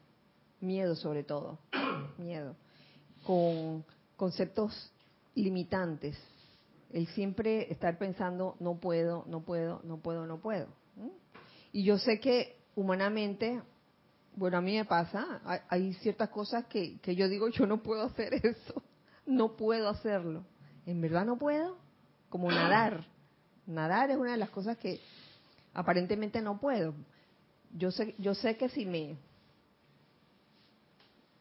[0.61, 1.59] miedo sobre todo,
[2.17, 2.55] miedo,
[3.25, 3.83] con
[4.15, 4.91] conceptos
[5.35, 6.17] limitantes.
[6.91, 10.67] El siempre estar pensando, no puedo, no puedo, no puedo, no puedo.
[11.71, 13.61] Y yo sé que humanamente,
[14.35, 18.03] bueno, a mí me pasa, hay, ciertas cosas que, que yo digo, yo no puedo
[18.03, 18.81] hacer eso,
[19.25, 20.45] no puedo hacerlo.
[20.85, 21.77] En verdad no puedo,
[22.29, 23.05] como nadar.
[23.67, 24.99] Nadar es una de las cosas que
[25.73, 26.95] aparentemente no puedo.
[27.75, 29.17] Yo sé, yo sé que si me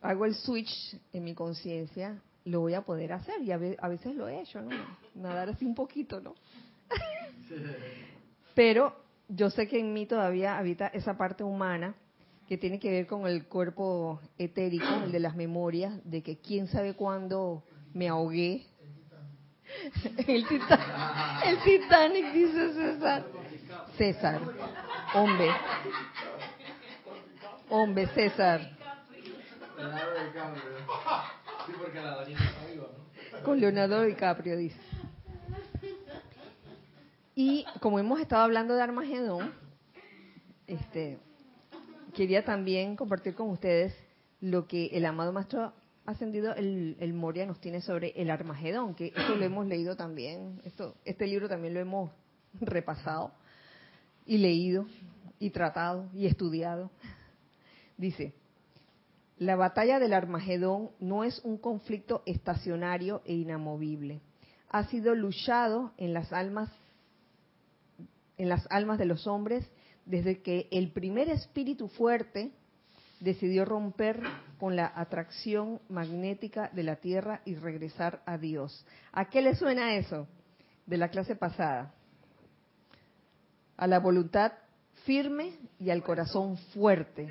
[0.03, 3.41] hago el switch en mi conciencia, lo voy a poder hacer.
[3.43, 4.77] Y a veces lo he hecho, ¿no?
[5.15, 6.35] Nadar así un poquito, ¿no?
[8.55, 11.95] Pero yo sé que en mí todavía habita esa parte humana
[12.49, 16.67] que tiene que ver con el cuerpo etérico, el de las memorias, de que quién
[16.67, 17.63] sabe cuándo
[17.93, 18.67] me ahogué.
[20.27, 20.87] El Titanic,
[21.45, 23.27] el Titanic dice César.
[23.99, 24.41] César,
[25.15, 25.51] hombre.
[27.69, 28.79] Hombre, César.
[33.45, 34.88] Con Leonardo DiCaprio, dice.
[37.41, 39.53] Y como hemos estado hablando de Armagedón,
[40.67, 41.21] este,
[42.13, 43.95] quería también compartir con ustedes
[44.41, 45.73] lo que el amado maestro
[46.05, 50.61] ascendido, el, el Moria, nos tiene sobre el Armagedón, que esto lo hemos leído también,
[50.65, 52.11] esto, este libro también lo hemos
[52.61, 53.31] repasado
[54.27, 54.89] y leído
[55.39, 56.91] y tratado y estudiado.
[57.97, 58.35] Dice,
[59.37, 64.23] la batalla del Armagedón no es un conflicto estacionario e inamovible.
[64.71, 66.69] Ha sido luchado en las almas
[68.39, 69.69] en las almas de los hombres
[70.07, 72.53] desde que el primer espíritu fuerte
[73.21, 74.23] decidió romper
[74.59, 78.87] con la atracción magnética de la Tierra y regresar a Dios.
[79.13, 80.27] ¿A qué le suena eso
[80.87, 81.93] de la clase pasada?
[83.77, 84.53] A la voluntad
[85.05, 87.29] firme y al corazón fuerte.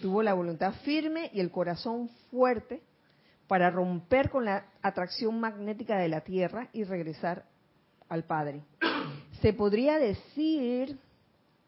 [0.00, 2.82] Tuvo la voluntad firme y el corazón fuerte
[3.46, 7.44] para romper con la atracción magnética de la Tierra y regresar
[8.08, 8.62] al Padre.
[9.40, 10.98] Se podría decir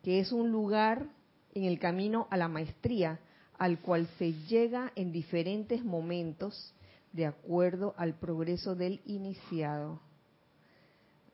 [0.02, 1.06] que es un lugar
[1.54, 3.20] en el camino a la maestría
[3.58, 6.74] al cual se llega en diferentes momentos
[7.12, 10.00] de acuerdo al progreso del iniciado.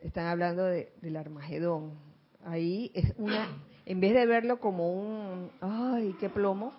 [0.01, 1.93] Están hablando del Armagedón.
[2.45, 3.49] Ahí es una,
[3.87, 6.73] en vez de verlo como un, ay, qué plomo,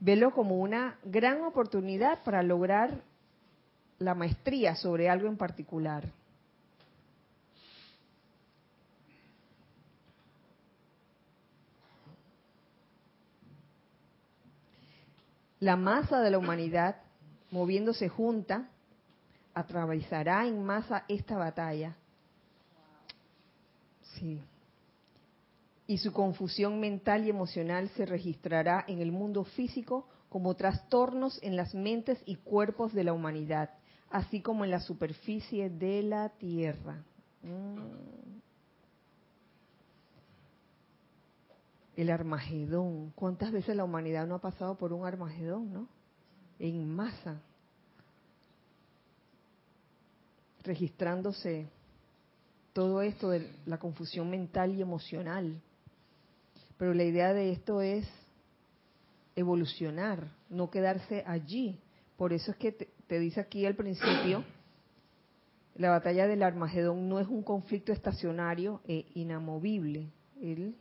[0.00, 3.02] verlo como una gran oportunidad para lograr
[3.98, 6.04] la maestría sobre algo en particular.
[15.64, 16.96] La masa de la humanidad,
[17.50, 18.68] moviéndose junta,
[19.54, 21.96] atravesará en masa esta batalla.
[24.12, 24.42] Sí.
[25.86, 31.56] Y su confusión mental y emocional se registrará en el mundo físico como trastornos en
[31.56, 33.70] las mentes y cuerpos de la humanidad,
[34.10, 37.02] así como en la superficie de la tierra.
[37.42, 38.33] Mm.
[41.96, 43.10] El Armagedón.
[43.14, 45.88] ¿Cuántas veces la humanidad no ha pasado por un Armagedón, no?
[46.58, 47.40] En masa.
[50.62, 51.68] Registrándose
[52.72, 55.60] todo esto de la confusión mental y emocional.
[56.76, 58.06] Pero la idea de esto es
[59.36, 61.78] evolucionar, no quedarse allí.
[62.16, 64.44] Por eso es que te, dice aquí al principio,
[65.76, 70.10] la batalla del Armagedón no es un conflicto estacionario e inamovible.
[70.40, 70.76] Él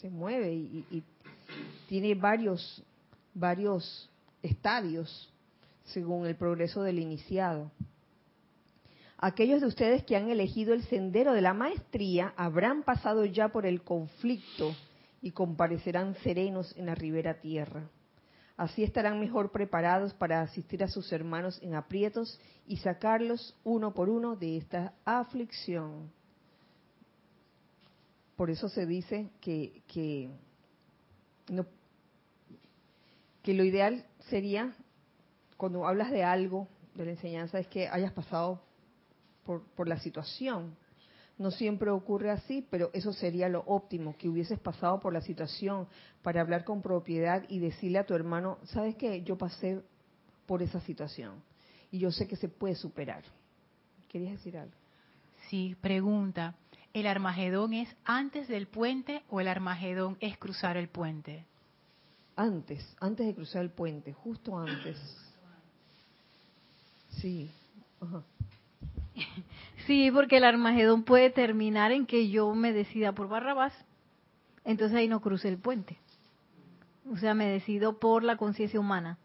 [0.00, 1.02] se mueve y,
[1.88, 2.82] tiene varios,
[3.34, 4.10] varios
[4.42, 5.32] estadios
[5.84, 7.70] según el progreso del iniciado.
[9.18, 13.66] Aquellos de ustedes que han elegido el sendero de la maestría habrán pasado ya por
[13.66, 14.74] el conflicto
[15.22, 17.88] y comparecerán serenos en la ribera tierra.
[18.56, 24.08] Así estarán mejor preparados para asistir a sus hermanos en aprietos y sacarlos uno por
[24.08, 26.10] uno de esta aflicción.
[28.36, 30.28] Por eso se dice que, que,
[31.48, 31.66] no,
[33.44, 34.74] lo ideal sería,
[35.56, 38.60] cuando hablas de algo, de la enseñanza, es que hayas pasado
[39.44, 40.76] por, por la situación.
[41.36, 45.88] No siempre ocurre así, pero eso sería lo óptimo, que hubieses pasado por la situación
[46.22, 49.22] para hablar con propiedad y decirle a tu hermano, ¿sabes qué?
[49.22, 49.82] Yo pasé
[50.46, 51.42] por esa situación
[51.90, 53.22] y yo sé que se puede superar.
[54.08, 54.74] ¿Querías decir algo?
[55.48, 56.54] Sí, pregunta.
[56.94, 61.44] ¿El Armagedón es antes del puente o el Armagedón es cruzar el puente?
[62.36, 64.96] Antes, antes de cruzar el puente, justo antes.
[67.10, 67.50] Sí.
[69.86, 73.74] Sí, porque el Armagedón puede terminar en que yo me decida por Barrabás,
[74.64, 75.98] entonces ahí no cruce el puente.
[77.12, 79.18] O sea, me decido por la conciencia humana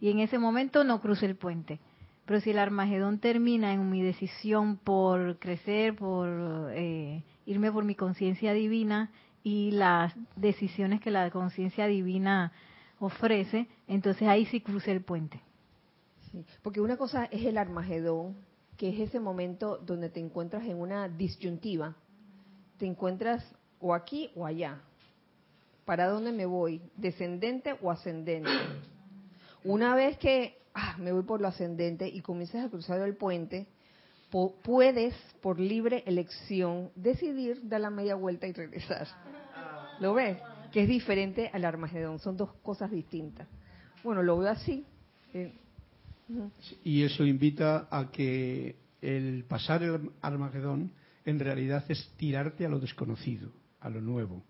[0.00, 1.80] y en ese momento no cruce el puente.
[2.26, 7.94] Pero si el Armagedón termina en mi decisión por crecer, por eh, irme por mi
[7.94, 9.10] conciencia divina
[9.42, 12.52] y las decisiones que la conciencia divina
[12.98, 15.40] ofrece, entonces ahí sí cruce el puente.
[16.62, 18.36] porque una cosa es el Armagedón,
[18.78, 21.94] que es ese momento donde te encuentras en una disyuntiva.
[22.78, 23.44] Te encuentras
[23.80, 24.80] o aquí o allá.
[25.84, 26.80] ¿Para dónde me voy?
[26.96, 28.50] ¿Descendente o ascendente?
[29.62, 33.66] Una vez que ah, me voy por lo ascendente y comienzas a cruzar el puente,
[34.62, 39.06] puedes, por libre elección, decidir dar la media vuelta y regresar.
[40.00, 40.38] ¿Lo ves?
[40.72, 43.46] Que es diferente al Armagedón, son dos cosas distintas.
[44.02, 44.84] Bueno, lo veo así.
[45.32, 45.52] Eh,
[46.82, 50.92] y eso invita a que el pasar el Armagedón
[51.24, 54.42] en realidad es tirarte a lo desconocido, a lo nuevo.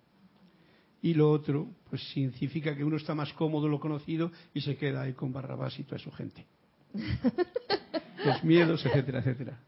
[1.05, 5.03] Y lo otro, pues significa que uno está más cómodo lo conocido y se queda
[5.03, 6.47] ahí con Barrabás y toda su gente.
[8.25, 9.59] Los miedos, etcétera, etcétera.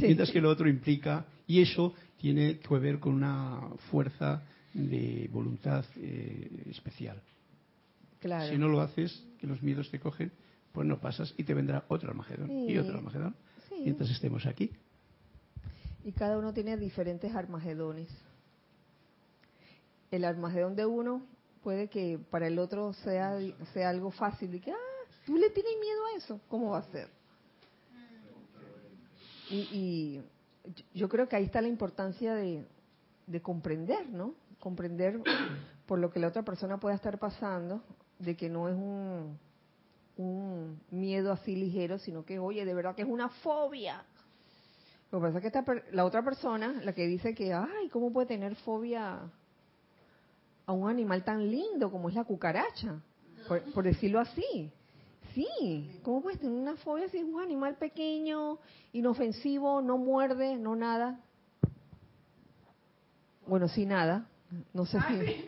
[0.00, 4.42] Mientras que lo otro implica, y eso tiene que ver con una fuerza
[4.72, 7.20] de voluntad eh, especial.
[8.18, 8.50] Claro.
[8.50, 10.32] Si no lo haces, que los miedos te cogen,
[10.72, 13.36] pues no pasas y te vendrá otro Armagedón y otro Armagedón
[13.84, 14.70] mientras estemos aquí.
[16.04, 18.08] Y cada uno tiene diferentes Armagedones.
[20.10, 21.26] El Armagedón de uno
[21.62, 23.38] puede que para el otro sea,
[23.72, 26.92] sea algo fácil y que, ah, tú le tienes miedo a eso, ¿cómo va a
[26.92, 27.08] ser?
[29.50, 30.22] Y, y
[30.94, 32.64] yo creo que ahí está la importancia de,
[33.26, 34.34] de comprender, ¿no?
[34.60, 35.20] Comprender
[35.86, 37.82] por lo que la otra persona pueda estar pasando,
[38.18, 39.38] de que no es un,
[40.16, 44.04] un miedo así ligero, sino que, oye, de verdad que es una fobia.
[45.12, 48.26] Lo que pasa es que la otra persona, la que dice que, ay, ¿cómo puede
[48.26, 49.20] tener fobia
[50.66, 53.00] a un animal tan lindo como es la cucaracha?
[53.46, 54.72] Por, decirlo así.
[55.32, 58.58] Sí, ¿cómo puedes tener una fobia si es un animal pequeño,
[58.92, 61.20] inofensivo, no muerde, no nada?
[63.46, 64.26] Bueno, sí nada.
[64.72, 65.46] No sé si...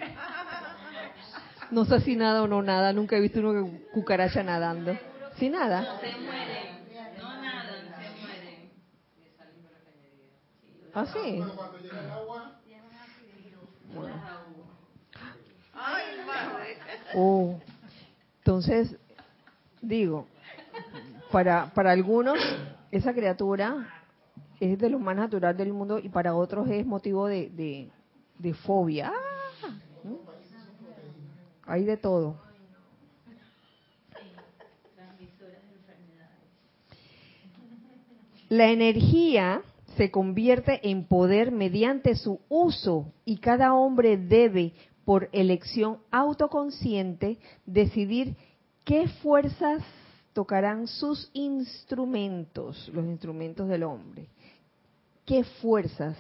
[1.71, 2.93] No sé si nada o no nada.
[2.93, 4.97] Nunca he visto una cucaracha nadando.
[5.37, 6.01] ¿Sí nada?
[6.01, 6.69] Se mueren.
[7.19, 8.71] No nadan, se mueren.
[10.95, 11.45] ¿Ah, sí?
[17.15, 17.59] Oh.
[18.39, 18.97] Entonces,
[19.81, 20.27] digo,
[21.31, 22.39] para, para algunos
[22.91, 23.89] esa criatura
[24.61, 27.91] es de lo más natural del mundo y para otros es motivo de, de,
[28.39, 29.13] de fobia.
[31.67, 32.41] Hay de todo.
[38.49, 39.61] La energía
[39.99, 44.73] se convierte en poder mediante su uso y cada hombre debe,
[45.09, 48.37] por elección autoconsciente, decidir
[48.85, 49.83] qué fuerzas
[50.35, 54.29] tocarán sus instrumentos, los instrumentos del hombre.
[55.25, 56.15] ¿Qué fuerzas?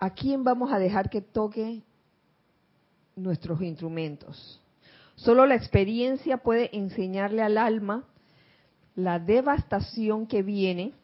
[0.00, 1.84] ¿A quién vamos a dejar que toque
[3.14, 4.60] nuestros instrumentos.
[5.14, 8.02] Solo la experiencia puede enseñarle al alma
[8.96, 10.94] la devastación que viene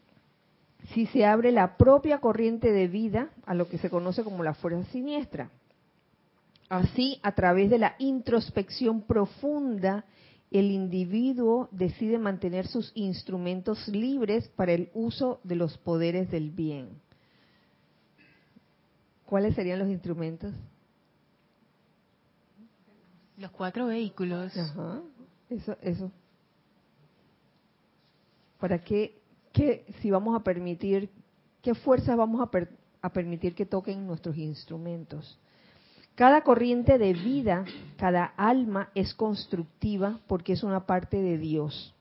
[0.93, 4.53] si se abre la propia corriente de vida a lo que se conoce como la
[4.53, 5.49] fuerza siniestra.
[6.69, 10.05] Así, a través de la introspección profunda,
[10.51, 16.89] el individuo decide mantener sus instrumentos libres para el uso de los poderes del bien.
[19.25, 20.53] ¿Cuáles serían los instrumentos?
[23.37, 24.55] Los cuatro vehículos.
[24.57, 25.01] Ajá,
[25.49, 26.11] eso, eso.
[28.59, 29.20] ¿Para qué,
[29.53, 31.09] qué, si vamos a permitir,
[31.61, 32.49] qué fuerzas vamos a,
[33.01, 35.39] a permitir que toquen nuestros instrumentos?
[36.15, 37.65] Cada corriente de vida,
[37.97, 41.95] cada alma es constructiva porque es una parte de Dios.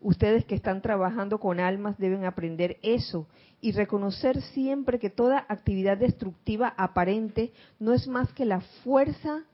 [0.00, 3.26] Ustedes que están trabajando con almas deben aprender eso
[3.60, 9.44] y reconocer siempre que toda actividad destructiva aparente no es más que la fuerza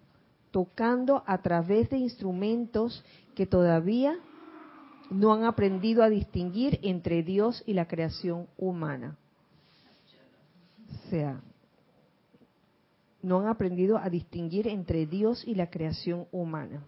[0.50, 3.04] tocando a través de instrumentos
[3.34, 4.16] que todavía
[5.10, 9.16] no han aprendido a distinguir entre Dios y la creación humana.
[10.90, 11.40] O sea,
[13.22, 16.84] no han aprendido a distinguir entre Dios y la creación humana.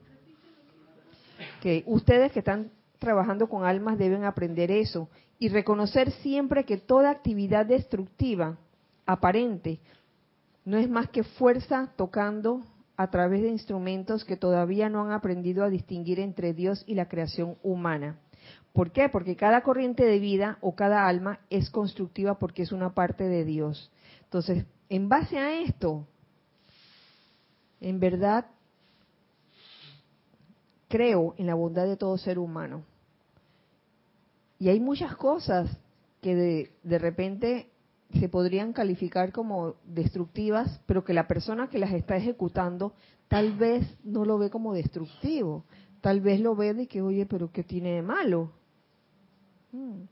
[1.61, 5.09] Que ustedes que están trabajando con almas deben aprender eso
[5.39, 8.59] y reconocer siempre que toda actividad destructiva
[9.05, 9.81] aparente
[10.65, 12.63] no es más que fuerza tocando
[12.97, 17.09] a través de instrumentos que todavía no han aprendido a distinguir entre Dios y la
[17.09, 18.19] creación humana.
[18.73, 19.09] ¿Por qué?
[19.09, 23.45] Porque cada corriente de vida o cada alma es constructiva porque es una parte de
[23.45, 23.91] Dios.
[24.25, 26.07] Entonces, en base a esto,
[27.81, 28.47] en verdad,
[30.89, 32.85] creo en la bondad de todo ser humano.
[34.59, 35.71] Y hay muchas cosas
[36.23, 37.71] que de, de repente
[38.15, 42.95] se podrían calificar como destructivas, pero que la persona que las está ejecutando
[43.29, 45.65] tal vez no lo ve como destructivo,
[46.01, 48.53] tal vez lo ve de que, oye, pero ¿qué tiene de malo?
[49.73, 50.03] Mm.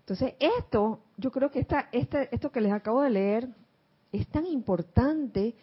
[0.00, 3.48] Entonces, esto, yo creo que esta, esto que les acabo de leer
[4.12, 5.54] es tan importante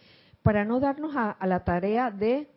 [0.43, 2.49] para no darnos a, la tarea de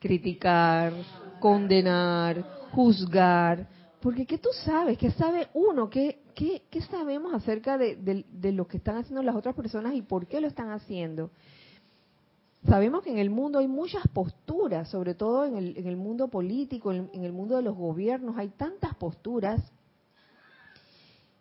[0.00, 0.92] criticar,
[1.40, 2.42] condenar,
[2.72, 3.68] juzgar,
[4.00, 4.98] porque ¿qué tú sabes?
[4.98, 5.90] ¿Qué sabe uno?
[5.90, 10.26] ¿Qué, qué, sabemos acerca de, de, lo que están haciendo las otras personas y por
[10.26, 11.30] qué lo están haciendo?
[12.68, 16.28] Sabemos que en el mundo hay muchas posturas, sobre todo en el, en el mundo
[16.28, 19.62] político, en, en el mundo de los gobiernos, hay tantas posturas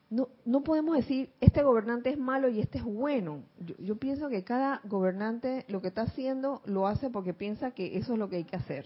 [0.09, 3.43] no, no podemos decir este gobernante es malo y este es bueno.
[3.79, 8.13] Yo, pienso que cada gobernante lo que está haciendo lo hace porque piensa que eso
[8.13, 8.85] es lo que hay que hacer.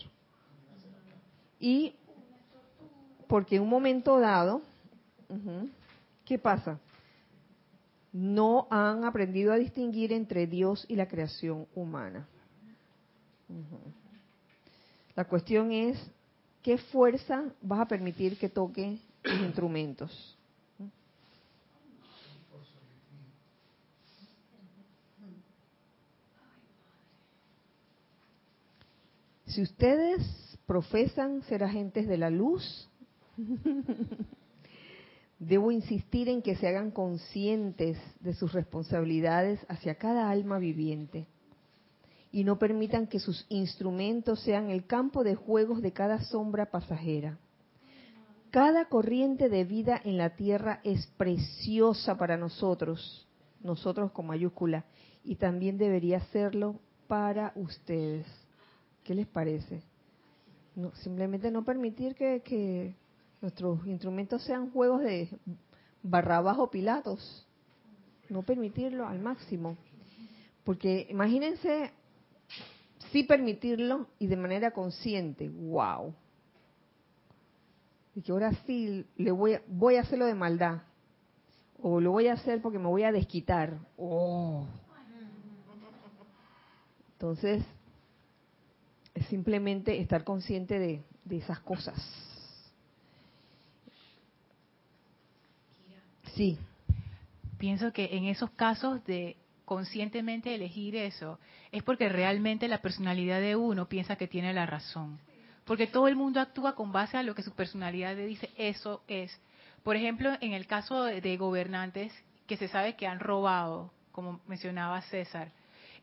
[1.60, 1.96] Y
[3.30, 4.64] porque en un momento dado,
[6.26, 6.80] ¿qué pasa?
[8.12, 12.28] No han aprendido a distinguir entre Dios y la creación humana.
[15.16, 16.04] La cuestión es,
[16.64, 20.36] ¿qué fuerza vas a permitir que toque los instrumentos?
[29.46, 32.89] Si ustedes profesan ser agentes de la luz,
[35.40, 41.28] debo insistir en que se hagan conscientes de sus responsabilidades hacia cada alma viviente
[42.32, 47.40] y no permitan que sus instrumentos sean el campo de juegos de cada sombra pasajera.
[48.52, 53.28] Cada corriente de vida en la tierra es preciosa para nosotros,
[53.62, 54.86] nosotros con mayúscula,
[55.24, 58.26] y también debería serlo para ustedes.
[59.04, 59.82] ¿Qué les parece?
[60.76, 62.96] No, simplemente no permitir que,
[63.42, 65.30] nuestros instrumentos sean juegos de
[66.04, 67.46] barra bajo Pilatos.
[68.30, 69.78] No permitirlo al máximo.
[70.64, 71.92] Porque imagínense
[73.12, 75.50] sí permitirlo y de manera consciente.
[75.50, 76.14] ¡Wow!
[78.16, 80.84] Y que ahora sí le voy a, voy a hacerlo de maldad.
[81.82, 83.80] O lo voy a hacer porque me voy a desquitar.
[83.98, 84.68] ¡Oh!
[87.14, 87.66] Entonces,
[89.14, 91.04] es simplemente estar consciente de,
[91.38, 91.98] esas cosas.
[96.40, 96.58] Sí.
[97.58, 99.36] Pienso que en esos casos de
[99.66, 101.38] conscientemente elegir eso,
[101.74, 105.20] es porque realmente la personalidad de uno piensa que tiene la razón.
[105.66, 109.04] Porque todo el mundo actúa con base a lo que su personalidad le dice, eso
[109.10, 109.38] es.
[109.84, 112.14] Por ejemplo, en el caso de gobernantes
[112.48, 115.52] que se sabe que han robado, como mencionaba César,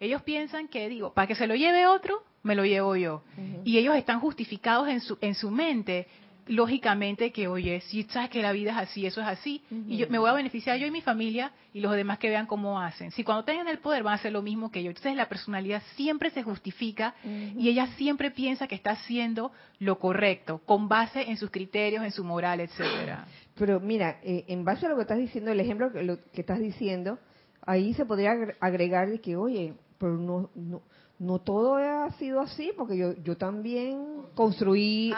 [0.00, 3.22] ellos piensan que, digo, para que se lo lleve otro, me lo llevo yo.
[3.64, 6.06] Y ellos están justificados en su, en su mente,
[6.46, 10.06] lógicamente, que, oye, si sabes que la vida es así, eso es así, y yo
[10.08, 13.10] me voy a beneficiar yo y mi familia y los demás que vean cómo hacen.
[13.10, 14.90] Si cuando tengan el poder van a hacer lo mismo que yo.
[14.90, 20.60] Entonces la personalidad siempre se justifica y ella siempre piensa que está haciendo lo correcto,
[20.64, 23.26] con base en sus criterios, en su moral, etcétera.
[23.56, 26.40] Pero mira, eh, en base a lo que estás diciendo, el ejemplo que, lo que
[26.42, 27.18] estás diciendo,
[27.62, 30.82] ahí se podría agregar de que, oye, pero no, no
[31.18, 35.14] no todo ha sido así, porque yo, yo también construí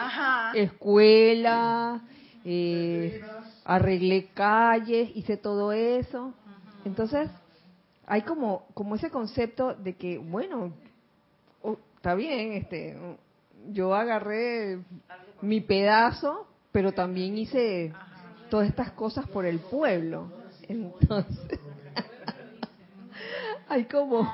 [0.53, 2.01] escuelas,
[2.45, 3.21] eh,
[3.65, 6.33] arreglé calles, hice todo eso.
[6.85, 7.29] Entonces,
[8.07, 10.73] hay como, como ese concepto de que, bueno,
[11.61, 12.97] oh, está bien, este,
[13.71, 14.79] yo agarré
[15.41, 17.93] mi pedazo, pero también hice
[18.49, 20.31] todas estas cosas por el pueblo.
[20.67, 21.59] Entonces,
[23.67, 24.31] hay como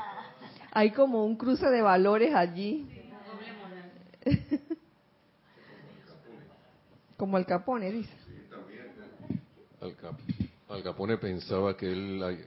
[0.75, 2.85] hay como un cruce de valores allí.
[7.17, 8.13] como el Capone dice.
[10.67, 12.45] Al, Capone pensaba que él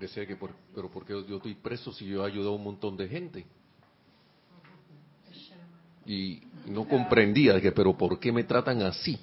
[0.00, 2.96] decía que por, pero porque yo estoy preso si yo he ayudado a un montón
[2.96, 3.44] de gente
[6.06, 9.18] y no comprendía que pero por qué me tratan así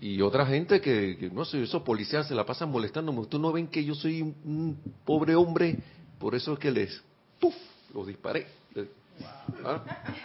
[0.00, 3.20] y otra gente que, no sé, esos policías se la pasan molestándome.
[3.20, 5.78] ¿Ustedes no ven que yo soy un, pobre hombre?
[6.18, 7.02] Por eso es que les,
[7.40, 7.54] ¡puf!,
[7.92, 8.46] los disparé.
[9.64, 9.82] ¿Ah?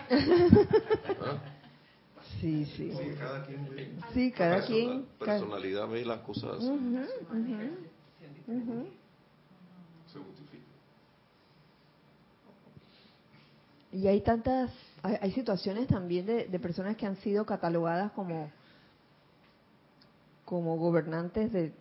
[0.09, 1.37] ¿Ah?
[2.39, 2.91] Sí, sí.
[2.91, 3.91] Sí, cada quien ve.
[4.13, 5.05] Sí, cada quien.
[5.17, 6.61] Personalidad ve las cosas.
[6.61, 6.67] Se
[10.19, 10.63] justifica.
[13.91, 14.71] Y hay tantas,
[15.01, 18.51] hay, situaciones también de, de personas que han sido catalogadas como
[20.53, 21.73] como gobernantes de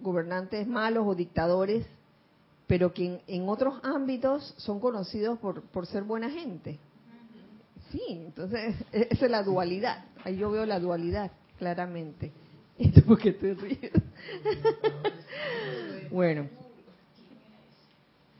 [0.00, 1.84] gobernantes malos o dictadores,
[2.66, 6.78] pero que en, otros ámbitos son conocidos por, por ser buena gente.
[7.92, 10.06] Sí, entonces esa es la dualidad.
[10.24, 12.32] Ahí yo veo la dualidad claramente.
[12.78, 13.92] Esto porque te ríes.
[16.10, 16.48] bueno,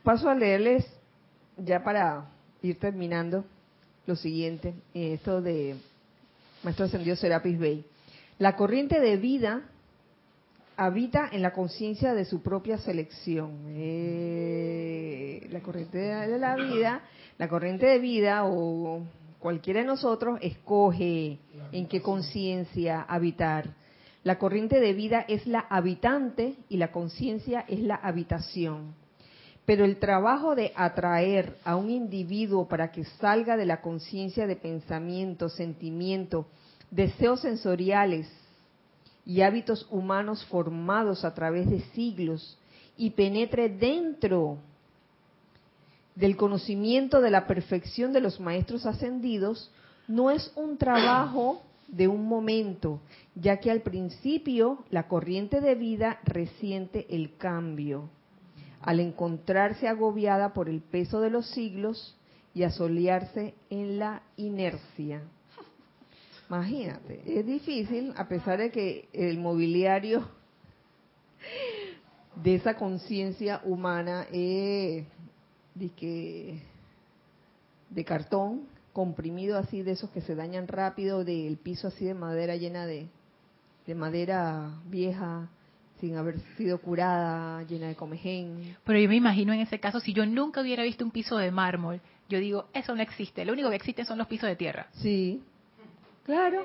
[0.02, 0.86] paso a leerles
[1.58, 2.30] ya para
[2.62, 3.44] ir terminando,
[4.06, 5.76] lo siguiente, esto de
[6.62, 7.84] Maestro Ascendido Serapis Bey.
[8.40, 9.64] La corriente de vida
[10.78, 13.66] habita en la conciencia de su propia selección.
[13.68, 17.02] Eh, la corriente de la vida,
[17.36, 19.02] la corriente de vida o
[19.40, 21.38] cualquiera de nosotros escoge
[21.70, 23.74] en qué conciencia habitar.
[24.24, 28.94] La corriente de vida es la habitante y la conciencia es la habitación.
[29.66, 34.56] Pero el trabajo de atraer a un individuo para que salga de la conciencia de
[34.56, 36.46] pensamiento, sentimiento,
[36.90, 38.28] deseos sensoriales,
[39.24, 42.58] y hábitos humanos formados a través de siglos
[42.96, 44.58] y penetre dentro
[46.14, 49.70] del conocimiento de la perfección de los maestros ascendidos,
[50.08, 53.00] no es un trabajo de un momento,
[53.34, 58.08] ya que al principio la corriente de vida resiente el cambio,
[58.82, 62.16] al encontrarse agobiada por el peso de los siglos
[62.52, 65.22] y asolearse en la inercia.
[66.50, 70.28] Imagínate, es difícil, a pesar de que el mobiliario
[72.42, 75.06] de esa conciencia humana es
[75.76, 76.60] de,
[77.88, 82.56] de cartón, comprimido así, de esos que se dañan rápido, del piso así de madera
[82.56, 83.06] llena de,
[83.86, 85.48] de madera vieja,
[86.00, 88.76] sin haber sido curada, llena de comején.
[88.82, 91.52] Pero yo me imagino en ese caso, si yo nunca hubiera visto un piso de
[91.52, 94.88] mármol, yo digo, eso no existe, lo único que existe son los pisos de tierra.
[94.94, 95.44] Sí,
[96.30, 96.64] Claro.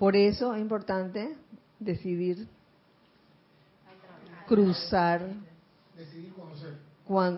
[0.00, 1.36] Por eso es importante
[1.78, 2.48] decidir
[4.48, 5.28] cruzar,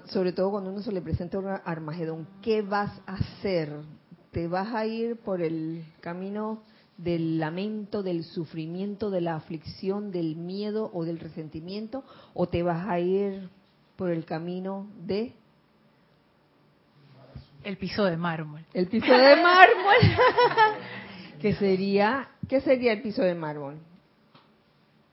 [0.07, 2.26] sobre todo cuando uno se le presenta un Armagedón.
[2.41, 3.70] ¿Qué vas a hacer?
[4.32, 6.62] ¿Te vas a ir por el camino
[6.97, 12.03] del lamento, del sufrimiento, de la aflicción, del miedo o del resentimiento?
[12.32, 13.51] ¿O te vas a ir
[13.97, 15.34] por el camino de
[17.62, 18.64] el piso de mármol.
[18.72, 19.97] El piso de mármol.
[21.41, 23.78] que sería, ¿qué sería el piso de mármol?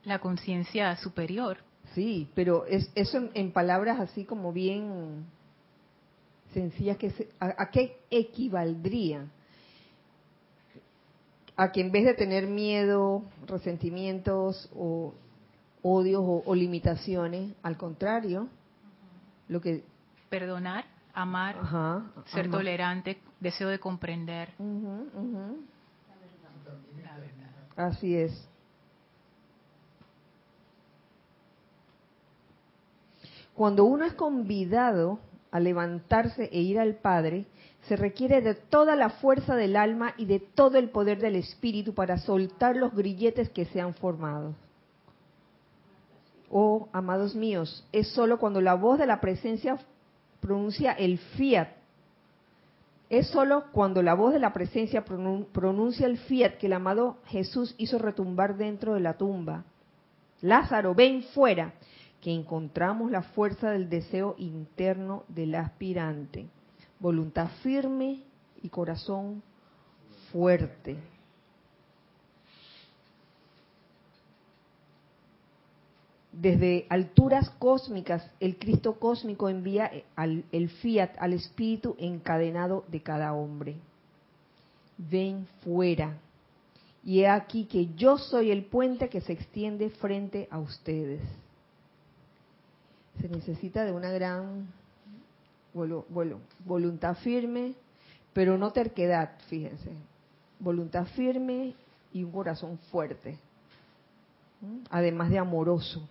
[0.03, 1.57] La conciencia superior.
[1.93, 5.25] Sí, pero es, eso en, palabras así como bien
[6.53, 9.27] sencillas, que a, qué equivaldría?
[11.55, 15.13] A que en vez de tener miedo, resentimientos o
[15.83, 18.47] odios o, limitaciones, al contrario,
[19.47, 19.83] lo que...
[20.29, 21.57] Perdonar, amar,
[22.25, 24.49] ser tolerante, deseo de comprender.
[27.75, 28.47] Así es.
[33.55, 35.19] Cuando uno es convidado
[35.51, 37.45] a levantarse e ir al Padre,
[37.87, 41.93] se requiere de toda la fuerza del alma y de todo el poder del espíritu
[41.93, 44.55] para soltar los grilletes que se han formado.
[46.49, 49.77] Oh, amados míos, es solo cuando la voz de la presencia
[50.39, 51.82] pronuncia el fiat
[53.19, 57.75] es solo cuando la voz de la presencia pronuncia el fiat que el amado Jesús
[57.77, 59.65] hizo retumbar dentro de la tumba.
[60.41, 61.73] Lázaro, ven fuera,
[62.21, 66.47] que encontramos la fuerza del deseo interno del aspirante.
[66.99, 68.23] Voluntad firme
[68.63, 69.43] y corazón
[70.31, 70.97] fuerte.
[76.43, 79.89] Desde alturas cósmicas, el Cristo cósmico envía
[80.51, 83.77] el fiat al espíritu encadenado de cada hombre.
[84.97, 86.17] Ven fuera.
[87.01, 91.21] Y he aquí que yo soy el puente que se extiende frente a ustedes.
[93.21, 94.67] Se necesita de una gran
[96.65, 97.73] voluntad firme,
[98.33, 99.91] pero no terquedad, fíjense.
[100.59, 101.73] Voluntad firme
[102.11, 103.37] y un corazón fuerte,
[104.89, 106.05] además de amoroso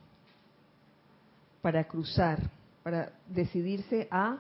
[1.62, 2.38] para cruzar,
[2.82, 4.38] para decidirse a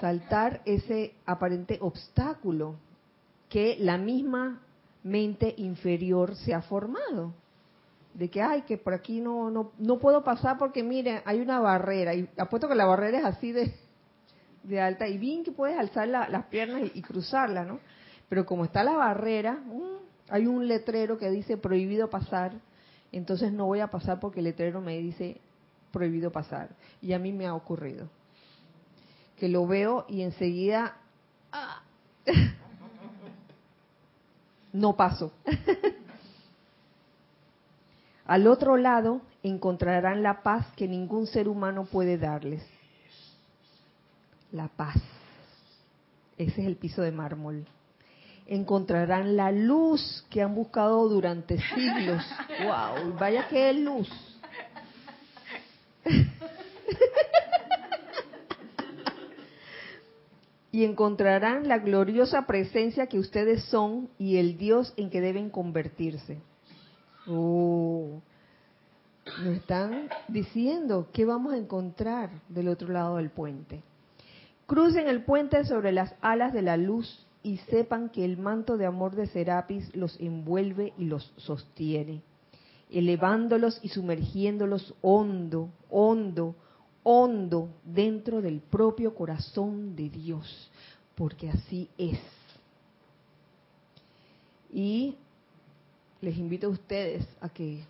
[0.00, 2.74] saltar ese aparente obstáculo
[3.48, 4.60] que la misma
[5.04, 7.32] mente inferior se ha formado.
[8.14, 11.60] De que, ay, que por aquí no, no, no puedo pasar porque, mire, hay una
[11.60, 12.14] barrera.
[12.14, 13.74] Y apuesto que la barrera es así de,
[14.62, 15.06] de alta.
[15.06, 17.78] Y bien que puedes alzar las piernas y, cruzarla, ¿no?
[18.28, 22.52] Pero como está la barrera, mm, hay un letrero que dice prohibido pasar.
[23.12, 25.40] Entonces no voy a pasar porque el letrero me dice
[25.96, 26.68] prohibido pasar.
[27.00, 28.10] Y a mí me ha ocurrido.
[29.38, 30.98] Que lo veo y enseguida
[31.52, 31.80] ah,
[34.74, 35.32] no paso.
[38.26, 42.62] Al otro lado encontrarán la paz que ningún ser humano puede darles.
[44.52, 44.96] La paz.
[46.36, 47.66] Ese es el piso de mármol.
[48.46, 52.22] Encontrarán la luz que han buscado durante siglos.
[52.64, 53.14] ¡Wow!
[53.18, 54.35] Vaya que luz.
[60.76, 66.38] Y encontrarán la gloriosa presencia que ustedes son y el Dios en que deben convertirse.
[67.26, 68.20] Oh,
[69.38, 73.82] nos están diciendo qué vamos a encontrar del otro lado del puente.
[74.66, 78.84] Crucen el puente sobre las alas de la luz y sepan que el manto de
[78.84, 82.20] amor de Serapis los envuelve y los sostiene,
[82.90, 86.54] elevándolos y sumergiéndolos hondo, hondo,
[87.08, 90.68] hondo dentro del propio corazón de Dios,
[91.14, 92.18] porque así es.
[94.72, 95.14] Y
[96.20, 97.84] les invito a ustedes a que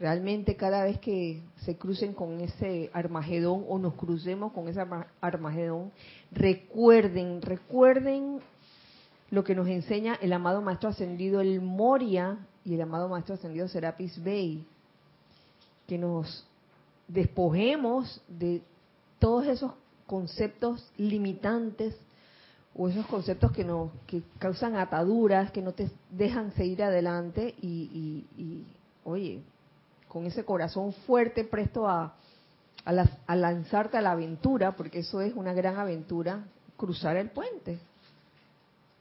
[0.00, 4.84] realmente cada vez que se crucen con ese Armagedón o nos crucemos con ese
[5.20, 5.92] Armagedón,
[6.32, 8.40] recuerden, recuerden
[9.30, 13.68] lo que nos enseña el amado Maestro Ascendido, el Moria, y el amado Maestro Ascendido
[13.68, 14.66] Serapis Bey,
[15.86, 16.49] que nos
[17.12, 18.62] despojemos de
[19.18, 19.72] todos esos
[20.06, 21.96] conceptos limitantes
[22.74, 28.24] o esos conceptos que nos que causan ataduras, que no te dejan seguir adelante y,
[28.36, 28.64] y,
[29.04, 29.42] oye,
[30.08, 32.14] con ese corazón fuerte, presto a,
[32.84, 36.44] a lanzarte a la aventura, porque eso es una gran aventura,
[36.76, 37.78] cruzar el puente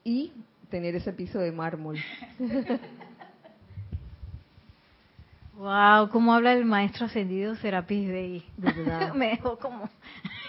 [0.03, 0.33] y
[0.69, 1.97] tener ese piso de mármol.
[5.59, 8.45] Wow, cómo habla el maestro ascendido Serapis Bey.
[9.13, 9.89] Me dejó como.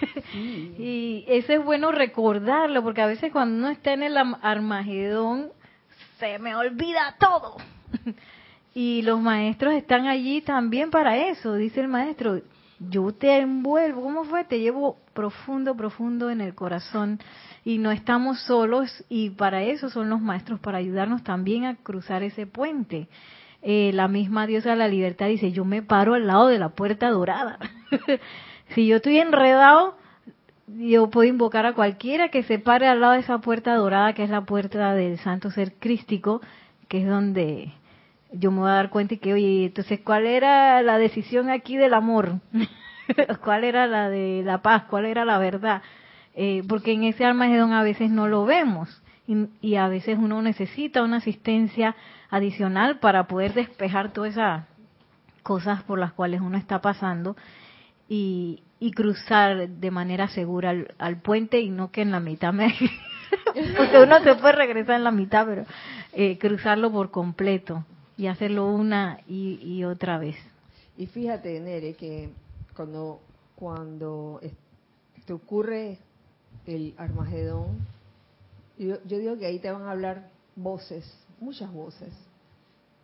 [0.78, 5.48] y eso es bueno recordarlo, porque a veces cuando uno está en el Armagedón,
[6.20, 7.56] se me olvida todo.
[8.74, 12.40] y los maestros están allí también para eso, dice el maestro.
[12.78, 14.44] Yo te envuelvo, ¿cómo fue?
[14.44, 17.18] Te llevo profundo, profundo en el corazón
[17.64, 22.22] y no estamos solos y para eso son los maestros, para ayudarnos también a cruzar
[22.22, 23.08] ese puente.
[23.62, 26.70] Eh, la misma diosa de la libertad dice, yo me paro al lado de la
[26.70, 27.58] puerta dorada.
[28.74, 29.96] si yo estoy enredado,
[30.66, 34.24] yo puedo invocar a cualquiera que se pare al lado de esa puerta dorada, que
[34.24, 36.40] es la puerta del santo ser crístico,
[36.88, 37.72] que es donde
[38.32, 41.76] yo me voy a dar cuenta y que, oye, entonces, ¿cuál era la decisión aquí
[41.76, 42.40] del amor?
[43.44, 44.84] ¿Cuál era la de la paz?
[44.88, 45.82] ¿Cuál era la verdad?
[46.34, 49.02] Eh, porque en ese Armagedón a veces no lo vemos
[49.60, 51.94] y, a veces uno necesita una asistencia
[52.30, 54.66] adicional para poder despejar todas esas
[55.42, 57.36] cosas por las cuales uno está pasando
[58.08, 58.62] y,
[58.94, 62.74] cruzar de manera segura al, puente y no que en la mitad me...
[63.76, 65.64] porque uno se puede regresar en la mitad, pero
[66.12, 67.84] eh, cruzarlo por completo
[68.16, 70.36] y hacerlo una y, otra vez.
[70.98, 72.30] Y fíjate, Nere, que
[72.74, 73.20] cuando,
[73.54, 74.40] cuando
[75.24, 75.98] te ocurre
[76.66, 77.86] el Armagedón,
[78.76, 81.10] yo, digo que ahí te van a hablar voces,
[81.40, 82.12] muchas voces,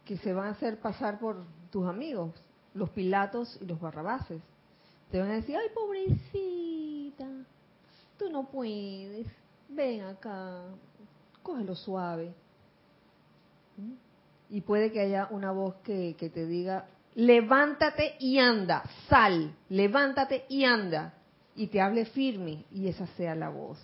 [0.05, 2.33] que se van a hacer pasar por tus amigos,
[2.75, 4.41] los Pilatos y los Barrabases.
[5.11, 7.27] Te van a decir, ay, pobrecita,
[8.19, 9.27] tú no puedes,
[9.69, 10.63] ven acá,
[11.43, 12.33] cógelo suave.
[13.77, 13.93] ¿Mm?
[14.51, 20.45] Y puede que haya una voz que, que te diga, levántate y anda, sal, levántate
[20.49, 21.15] y anda
[21.57, 23.79] y te hable firme y esa sea la voz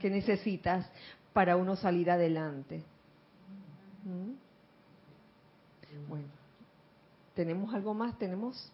[0.00, 0.88] que necesitas
[1.32, 2.84] para uno salir adelante.
[4.06, 4.32] ¿Mm?
[6.08, 6.28] Bueno,
[7.34, 8.16] ¿tenemos algo más?
[8.18, 8.70] ¿Tenemos?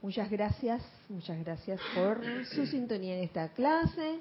[0.00, 4.20] Muchas gracias, muchas gracias por su sintonía en esta clase.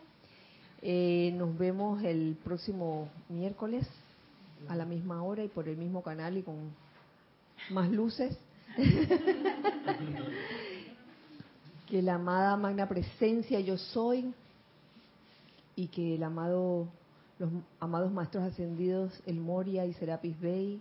[0.82, 3.88] Eh, nos vemos el próximo miércoles
[4.68, 6.72] a la misma hora y por el mismo canal y con
[7.70, 8.36] más luces.
[11.88, 14.34] que la amada magna presencia yo soy
[15.76, 16.88] y que el amado
[17.42, 20.80] los amados maestros ascendidos el Moria y Serapis Bey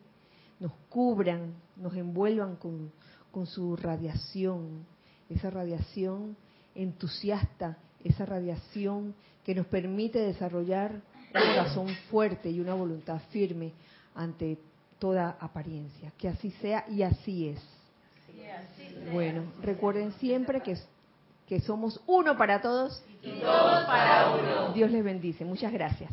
[0.59, 2.93] nos cubran, nos envuelvan con,
[3.31, 4.85] con su radiación,
[5.31, 6.37] esa radiación
[6.75, 13.73] entusiasta, esa radiación que nos permite desarrollar un corazón fuerte y una voluntad firme
[14.15, 14.59] ante
[14.99, 16.13] toda apariencia.
[16.19, 17.63] Que así sea y así es.
[19.11, 20.77] Bueno, recuerden siempre que
[21.51, 24.73] que somos uno para todos y todos para uno.
[24.73, 25.45] Dios les bendice.
[25.45, 26.09] Muchas gracias.